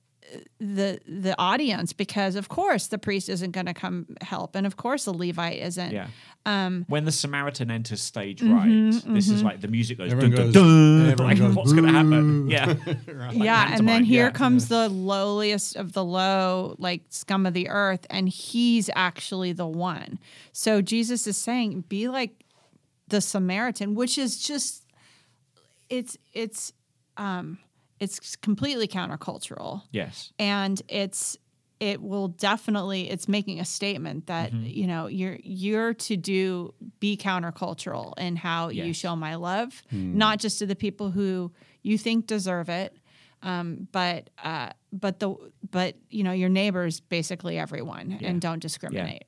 [0.59, 4.75] the the audience because of course the priest isn't going to come help and of
[4.75, 6.07] course the levite isn't Yeah.
[6.47, 10.13] Um, when the Samaritan enters stage mm-hmm, right, this is like the music goes.
[10.13, 12.49] Everyone dun, dun, goes- dun, everyone like, goes, what's going to happen?
[12.57, 12.73] Yeah.
[13.33, 14.31] yeah and then mine, here yeah.
[14.31, 19.67] comes the lowliest of the low like scum of the earth and he's actually the
[19.67, 20.17] one
[20.53, 22.45] so jesus is saying be like
[23.09, 24.85] the samaritan which is just
[25.89, 26.71] it's it's
[27.17, 27.57] um
[27.99, 30.31] it's completely countercultural Yes.
[30.39, 31.37] and it's
[31.79, 34.65] it will definitely it's making a statement that Mm-hmm.
[34.65, 40.39] you know you're you're to do be countercultural in how you show my love not
[40.39, 41.51] just to the people who
[41.83, 42.95] you think deserve it
[43.43, 45.35] um, but uh, but the
[45.69, 48.29] but you know your neighbors basically everyone Yeah.
[48.29, 49.23] and don't discriminate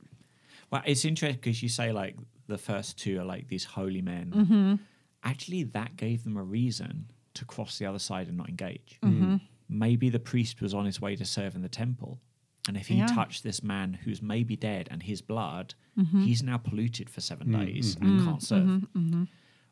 [0.71, 2.15] Well, it's interesting because you say like
[2.47, 4.31] the first two are like these holy men.
[4.35, 4.75] Mm-hmm.
[5.23, 8.97] Actually, that gave them a reason to cross the other side and not engage.
[9.03, 9.35] Mm-hmm.
[9.67, 12.19] Maybe the priest was on his way to serve in the temple.
[12.67, 13.07] And if he Yeah.
[13.07, 16.23] touched this man who's maybe dead and his blood, Mm-hmm.
[16.23, 18.25] he's now polluted for seven mm, days mm, and mm.
[18.25, 18.63] can't serve.
[18.67, 19.23] Mm-hmm, mm-hmm.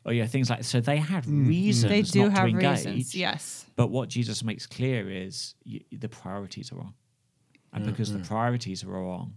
[0.04, 0.80] Oh yeah, things like so.
[0.80, 1.88] They had reasons Mm-hmm.
[1.88, 2.86] they do not have to engage.
[2.86, 6.94] reasons yes But what Jesus makes clear is y the priorities are wrong,
[7.72, 9.36] and because the priorities are wrong,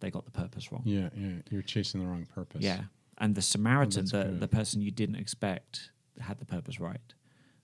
[0.00, 0.82] they got the purpose wrong.
[0.84, 1.42] Yeah, yeah.
[1.50, 2.62] You're chasing the wrong purpose.
[2.62, 2.82] Yeah,
[3.18, 4.40] and the Samaritan, that's the good.
[4.40, 7.14] the person you didn't expect, had the purpose right.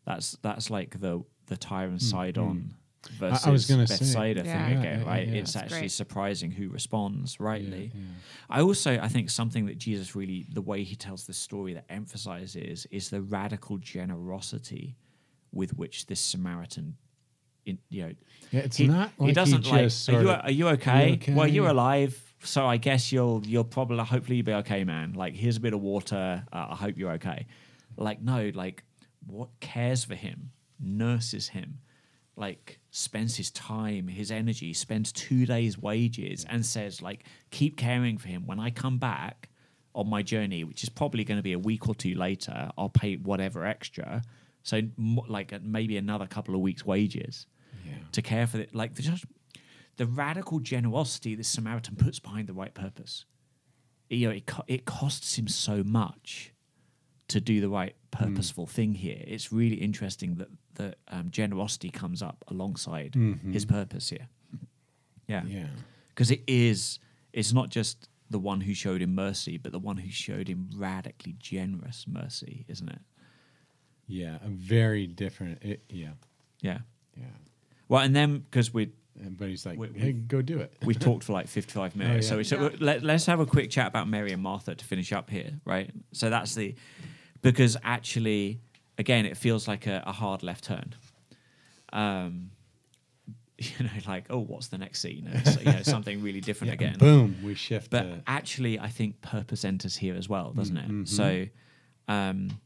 [0.05, 2.75] That's that's like the the Tyre and Sidon
[3.11, 4.65] versus Hmm, I was gonna say- Bethsaida Yeah.
[4.67, 5.29] thing Yeah, again, yeah, right?
[5.29, 5.35] yeah.
[5.35, 5.93] It's That's actually great.
[5.93, 7.91] surprising who responds rightly.
[7.95, 8.01] yeah.
[8.51, 11.85] I also I think something that Jesus really the way he tells this story that
[11.89, 14.97] emphasizes is the radical generosity
[15.53, 16.97] with which this Samaritan.
[17.67, 18.13] In, you know,
[18.51, 19.83] Yeah, it's he, not he like he doesn't like.
[19.85, 21.19] just Are you, sort are you okay?
[21.29, 25.13] Well, you're alive, so I guess you'll you'll probably hopefully you'll be okay, man.
[25.13, 26.45] Like here's a bit of water.
[26.53, 27.47] Uh, I hope you're okay.
[27.99, 28.85] Like no, like
[29.27, 30.51] what cares for him,
[30.81, 31.81] nurses him,
[32.39, 38.17] like spends his time, his energy, spends two days' wages, and says like keep caring
[38.19, 38.47] for him.
[38.47, 39.49] When I come back
[39.95, 42.89] on my journey, which is probably going to be a week or two later, I'll
[42.89, 44.23] pay whatever extra.
[44.63, 44.81] So
[45.29, 47.47] like uh, maybe another couple of weeks' wages
[47.85, 47.93] Yeah.
[48.13, 48.75] to care for it.
[48.75, 49.25] Like the just
[49.97, 53.25] the radical generosity this Samaritan puts behind the right purpose.
[54.09, 56.53] You know, it co- it costs him so much
[57.29, 59.23] to do the right purposeful thing here.
[59.27, 60.49] It's really interesting that
[60.79, 63.15] the um, generosity comes up alongside
[63.53, 64.29] his purpose here.
[65.27, 65.67] Yeah, Yeah.
[66.09, 66.99] because it is.
[67.35, 70.71] It's not just the one who showed him mercy, but the one who showed him
[70.75, 73.01] radically generous mercy, isn't it?
[74.07, 74.37] Yeah.
[74.43, 75.63] A very different.
[75.63, 76.13] It, yeah.
[76.63, 76.79] Yeah.
[77.17, 77.25] Yeah.
[77.89, 80.73] Well, and then because we And- But he's like, We- we- hey, go do it.
[80.85, 82.27] we've talked for like 55 minutes.
[82.27, 82.31] yeah.
[82.31, 82.77] So, we, so Yeah.
[82.81, 85.91] let, let's have a quick chat about Mary and Martha to finish up here, right?
[86.13, 86.75] So that's the,
[87.43, 88.61] because actually,
[88.99, 90.95] again, it feels like a, a hard left turn.
[91.93, 92.51] Um,
[93.59, 95.29] you know, like, oh, what's the next scene?
[95.33, 96.99] It's, you know, something really different Yeah, again.
[96.99, 97.37] Boom.
[97.43, 97.91] We shift.
[97.91, 101.03] But actually, I think purpose enters here as well, doesn't Mm-hmm.
[101.03, 101.09] it?
[101.09, 101.47] So,
[102.07, 102.61] um,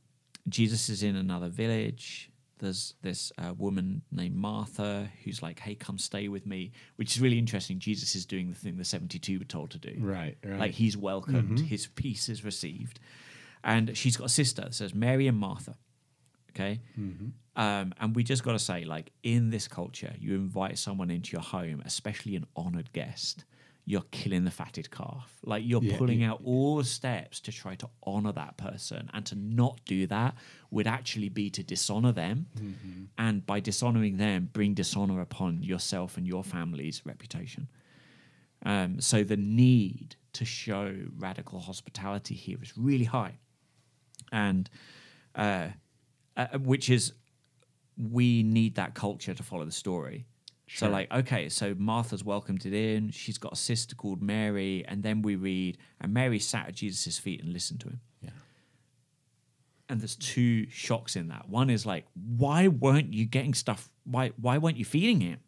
[0.48, 2.28] Jesus is in another village.
[2.58, 7.20] There's this uh, woman named Martha who's like, "Hey, come stay with me," which is
[7.20, 7.78] really interesting.
[7.80, 9.94] Jesus is doing the thing the seventy-two were told to do.
[9.98, 10.36] right.
[10.44, 10.58] Right.
[10.60, 11.64] Like he's welcomed, Mm-hmm.
[11.66, 13.00] his peace is received,
[13.64, 15.76] and she's got a sister that says Mary and Martha.
[16.54, 16.80] Okay.
[17.54, 21.32] Um, and we just got to say, like, in this culture, you invite someone into
[21.32, 23.44] your home, especially an honored guest,
[23.84, 25.38] you're killing the fatted calf.
[25.44, 29.10] Like, you're Yeah, pulling yeah, out all the steps to try to honor that person.
[29.12, 30.34] And to not do that
[30.70, 32.46] would actually be to dishonor them.
[33.18, 37.68] And by dishonoring them, bring dishonor upon yourself and your family's reputation.
[38.64, 43.34] Um, so the need to show radical hospitality here is really high,
[44.30, 44.70] and
[45.34, 45.68] uh,
[46.36, 47.12] uh, which is
[47.96, 50.26] we need that culture to follow the story.
[50.74, 53.10] So like, okay, so Martha's welcomed it in.
[53.10, 57.18] She's got a sister called Mary, and then we read, and Mary sat at Jesus'
[57.18, 58.00] feet and listened to him.
[58.22, 58.30] Yeah.
[59.90, 61.50] And there's two shocks in that.
[61.50, 63.90] One is like, why weren't you getting stuff?
[64.04, 65.40] Why why weren't you feeding him?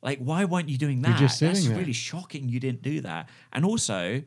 [0.00, 1.20] Like, why weren't you doing that?
[1.20, 1.76] That's there.
[1.76, 2.48] really shocking.
[2.48, 3.28] You didn't do that.
[3.52, 4.22] And also,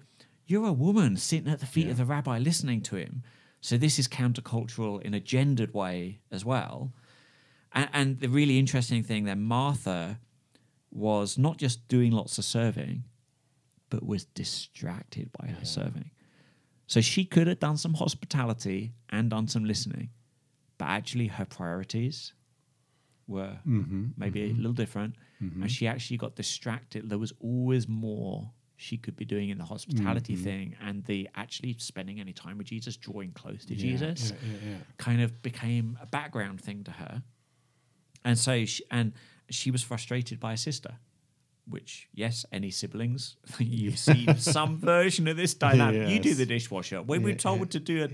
[0.45, 3.23] you're a woman sitting at the feet of the rabbi listening to him.
[3.65, 6.93] So this is countercultural in a gendered way as well.
[7.73, 10.19] And, and the really interesting thing then, Martha
[10.91, 13.05] was not just doing lots of serving,
[13.89, 16.11] but was distracted by her serving.
[16.85, 20.09] So she could have done some hospitality and done some listening,
[20.77, 22.33] but actually her priorities
[23.27, 24.05] were Mm-hmm.
[24.15, 25.15] maybe a little different.
[25.63, 27.09] And she actually got distracted.
[27.09, 30.43] There was always more she could be doing in the hospitality Mm-hmm.
[30.43, 34.57] thing and the actually spending any time with Jesus, drawing close to Yeah, Jesus yeah,
[34.71, 37.23] yeah, kind of became a background thing to her.
[38.23, 39.13] And so, she, and
[39.49, 40.95] she was frustrated by a sister,
[41.69, 46.09] which, yes, any siblings, you've seen some version of this dynamic.
[46.09, 47.01] You do the dishwasher.
[47.01, 48.09] When we're told to do a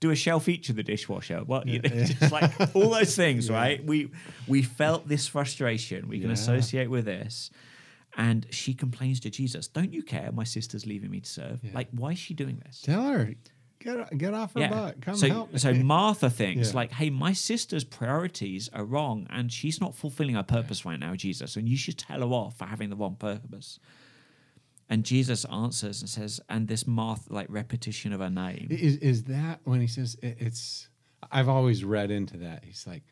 [0.00, 3.50] do a shelf each of the dishwasher, well, you know, just like all those things,
[3.50, 3.84] right?
[3.84, 4.10] We
[4.46, 6.08] we felt this frustration.
[6.08, 7.50] We can associate with this.
[8.18, 10.32] And she complains to Jesus, "Don't you care?
[10.32, 11.60] My sister's leaving me to serve.
[11.62, 11.72] Yeah.
[11.74, 13.34] Like, why is she doing this?" Tell her,
[13.78, 15.02] get get off her butt.
[15.02, 15.52] Come so, help.
[15.52, 15.58] me.
[15.58, 16.76] so Martha thinks Yeah.
[16.76, 21.14] like, "Hey, my sister's priorities are wrong, and she's not fulfilling her purpose right now,
[21.14, 21.56] Jesus.
[21.56, 23.78] And you should tell her off for having the wrong purpose."
[24.88, 29.24] And Jesus answers and says, "And this Martha, like repetition of her name, Is is
[29.24, 30.88] that when he says it, it's?
[31.30, 32.64] I've always read into that.
[32.64, 33.02] He's like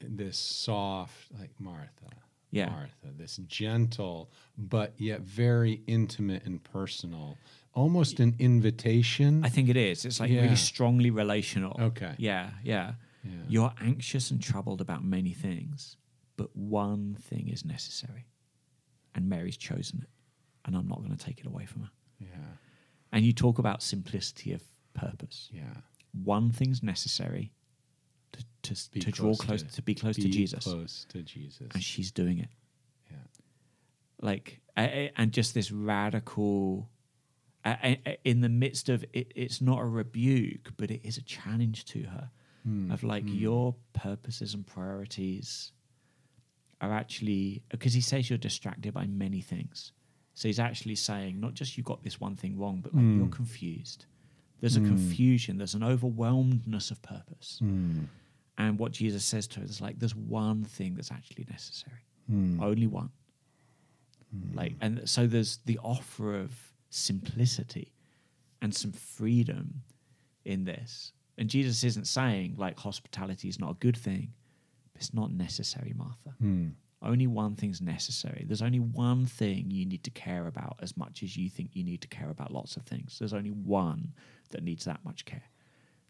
[0.00, 2.10] this soft, like Martha.
[2.50, 2.70] Yeah.
[2.70, 3.08] Martha.
[3.16, 7.36] This gentle, but yet very intimate and personal.
[7.74, 9.44] Almost an invitation.
[9.44, 10.04] I think it is.
[10.04, 10.42] It's like Yeah.
[10.42, 11.76] really strongly relational.
[11.80, 12.14] Okay.
[12.18, 12.94] Yeah, yeah.
[13.24, 13.30] Yeah.
[13.48, 15.96] You're anxious and troubled about many things,
[16.36, 18.26] but one thing is necessary,
[19.14, 20.08] and Mary's chosen it,
[20.64, 21.90] and I'm not going to take it away from her."
[22.20, 22.28] yeah.
[23.12, 24.62] And you talk about simplicity of
[24.94, 25.48] purpose.
[25.52, 25.74] Yeah.
[26.24, 27.52] one thing's necessary
[28.36, 31.68] to to, Be to draw close to, be close to Jesus, Close to Jesus.
[31.72, 32.48] and she's doing it.
[33.10, 33.18] yeah.
[34.20, 36.90] Like, a- a- and just this radical.
[37.64, 41.84] a- In the midst of it, it's not a rebuke, but it is a challenge
[41.86, 42.30] to her
[42.64, 45.70] Hmm, of like your purposes and priorities
[46.80, 49.92] are actually because he says you're distracted by many things.
[50.34, 53.18] So he's actually saying not just you got this one thing wrong, but like Hmm.
[53.18, 54.06] you're confused.
[54.60, 55.58] There's a confusion.
[55.58, 57.60] There's an overwhelmedness of purpose.
[58.58, 62.60] And what Jesus says to her is like, there's one thing that's actually necessary, Hmm.
[62.62, 63.10] only one.
[64.54, 66.52] Like, and so there's the offer of
[66.90, 67.92] simplicity
[68.60, 69.82] and some freedom
[70.44, 71.12] in this.
[71.38, 74.32] And Jesus isn't saying like hospitality is not a good thing,
[74.92, 76.30] but it's not necessary, Martha.
[76.38, 76.68] Hmm.
[77.02, 78.44] Only one thing's necessary.
[78.46, 81.84] There's only one thing you need to care about as much as you think you
[81.84, 83.18] need to care about lots of things.
[83.18, 84.12] There's only one
[84.50, 85.44] that needs that much care.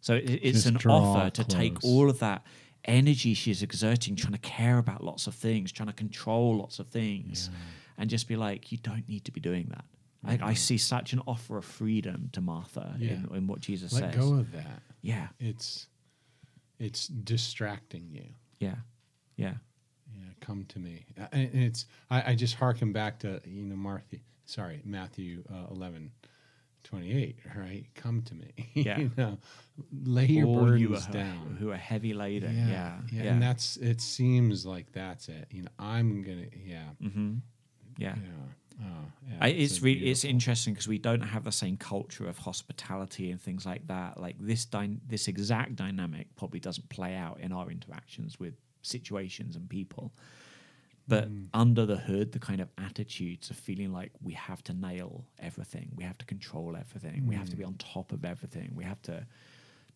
[0.06, 2.44] So it, it's Just an offer to take all of that
[2.84, 6.86] energy she's exerting, trying to care about lots of things, trying to control lots of
[6.86, 7.50] things,
[7.98, 9.84] and just be like, you don't need to be doing that.
[10.22, 13.14] Like I see such an offer of freedom to Martha Yeah.
[13.14, 14.24] in, in what Jesus Let says.
[14.24, 14.80] go of that.
[15.02, 15.88] yeah, It's
[16.78, 18.26] it's distracting you.
[18.60, 18.76] yeah,
[19.36, 19.54] yeah,
[20.14, 21.04] Yeah, come to me.
[21.32, 24.18] And it's I, I just harken back to you know Martha.
[24.44, 26.12] Sorry, Matthew uh, eleven.
[26.86, 28.98] 28 right come to me Yeah.
[28.98, 29.38] you know
[30.04, 32.56] lay your All burdens you are, down who are heavy laden.
[32.68, 37.34] Yeah, yeah, and that's it seems like that's it you know i'm gonna yeah mm-hmm.
[37.98, 38.14] yeah.
[38.16, 41.76] yeah oh, yeah I, it's a really it's interesting because we don't have the same
[41.76, 44.20] culture of hospitality and things like that.
[44.20, 49.56] Like this dy- this exact dynamic probably doesn't play out in our interactions with situations
[49.56, 50.12] and people.
[51.08, 51.48] But Mm.
[51.54, 55.92] under the hood, the kind of attitudes of feeling like we have to nail everything,
[55.94, 57.68] we have to control everything, we have to be Mm.
[57.68, 59.26] on top of everything, we have to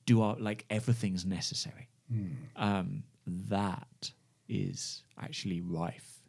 [0.06, 1.88] do our like everything's necessary.
[2.12, 2.36] Mm.
[2.56, 4.12] Um, that
[4.48, 6.22] is actually rife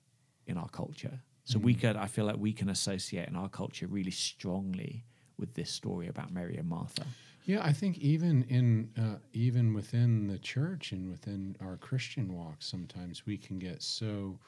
[0.48, 1.22] in our culture.
[1.46, 1.80] So we Mm.
[1.82, 5.06] could, I feel like we can associate in our culture really strongly
[5.38, 7.06] with this story about Mary and Martha.
[7.46, 12.58] Yeah, I think even in uh, even within the church and within our Christian walk,
[12.62, 14.40] sometimes we can get so.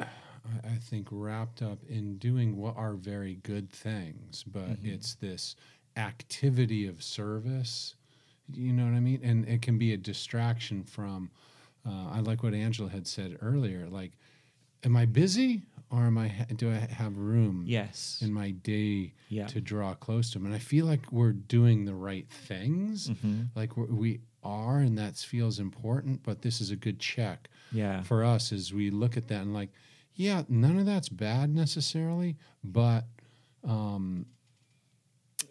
[0.00, 4.88] I think wrapped up in doing what are very good things, but Mm-hmm.
[4.88, 5.56] it's this
[5.96, 7.94] activity of service.
[8.52, 9.20] You know what I mean?
[9.22, 11.30] And it can be a distraction from.
[11.86, 13.86] Uh, I like what Angela had said earlier.
[13.88, 14.12] Like,
[14.84, 16.28] am I busy or am I?
[16.56, 17.64] Do I have room?
[17.66, 18.18] Yes.
[18.22, 19.46] in my day Yeah.
[19.48, 23.42] to draw close to him and i feel like we're doing the right things Mm-hmm.
[23.54, 28.02] like we are and that feels important but this is a good check Yeah.
[28.02, 29.68] for us as we look at that and like
[30.18, 33.06] yeah none of that's bad necessarily but
[33.64, 34.26] um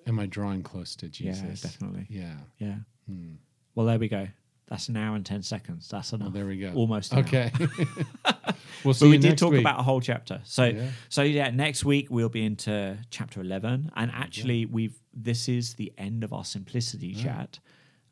[0.05, 2.05] am i drawing close to jesus Yeah, definitely.
[2.09, 2.75] yeah Yeah.
[3.09, 3.35] Hmm.
[3.73, 4.27] Well, there we go.
[4.69, 5.87] That's an hour and 10 seconds.
[5.87, 6.25] That's enough.
[6.25, 7.13] well there we go Almost.
[7.13, 7.51] okay
[8.83, 9.61] we'll see But we did talk week.
[9.61, 10.41] about a whole chapter.
[10.43, 10.89] So, Yeah.
[11.09, 13.91] so yeah, next week we'll be into chapter 11.
[13.95, 17.59] And actually, we've this is the end of our simplicity chat.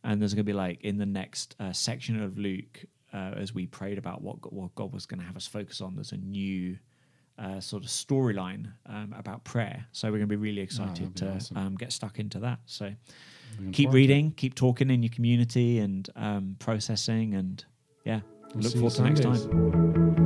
[0.04, 2.86] And there's going to be like in the next uh, section of Luke,
[3.16, 5.82] uh, as we prayed about what God, what God was going to have us focus
[5.82, 6.78] on, there's a new
[7.40, 9.86] uh, sort of storyline um, about prayer.
[9.92, 11.58] So we're going to be really excited that'd be to awesome.
[11.58, 12.60] um, get stuck into that.
[12.66, 12.94] So
[13.72, 14.02] keep forward to it.
[14.02, 17.34] reading, keep talking in your community and um, processing.
[17.34, 17.64] And
[18.04, 18.22] yeah,
[18.54, 20.25] We'll look forward to next time.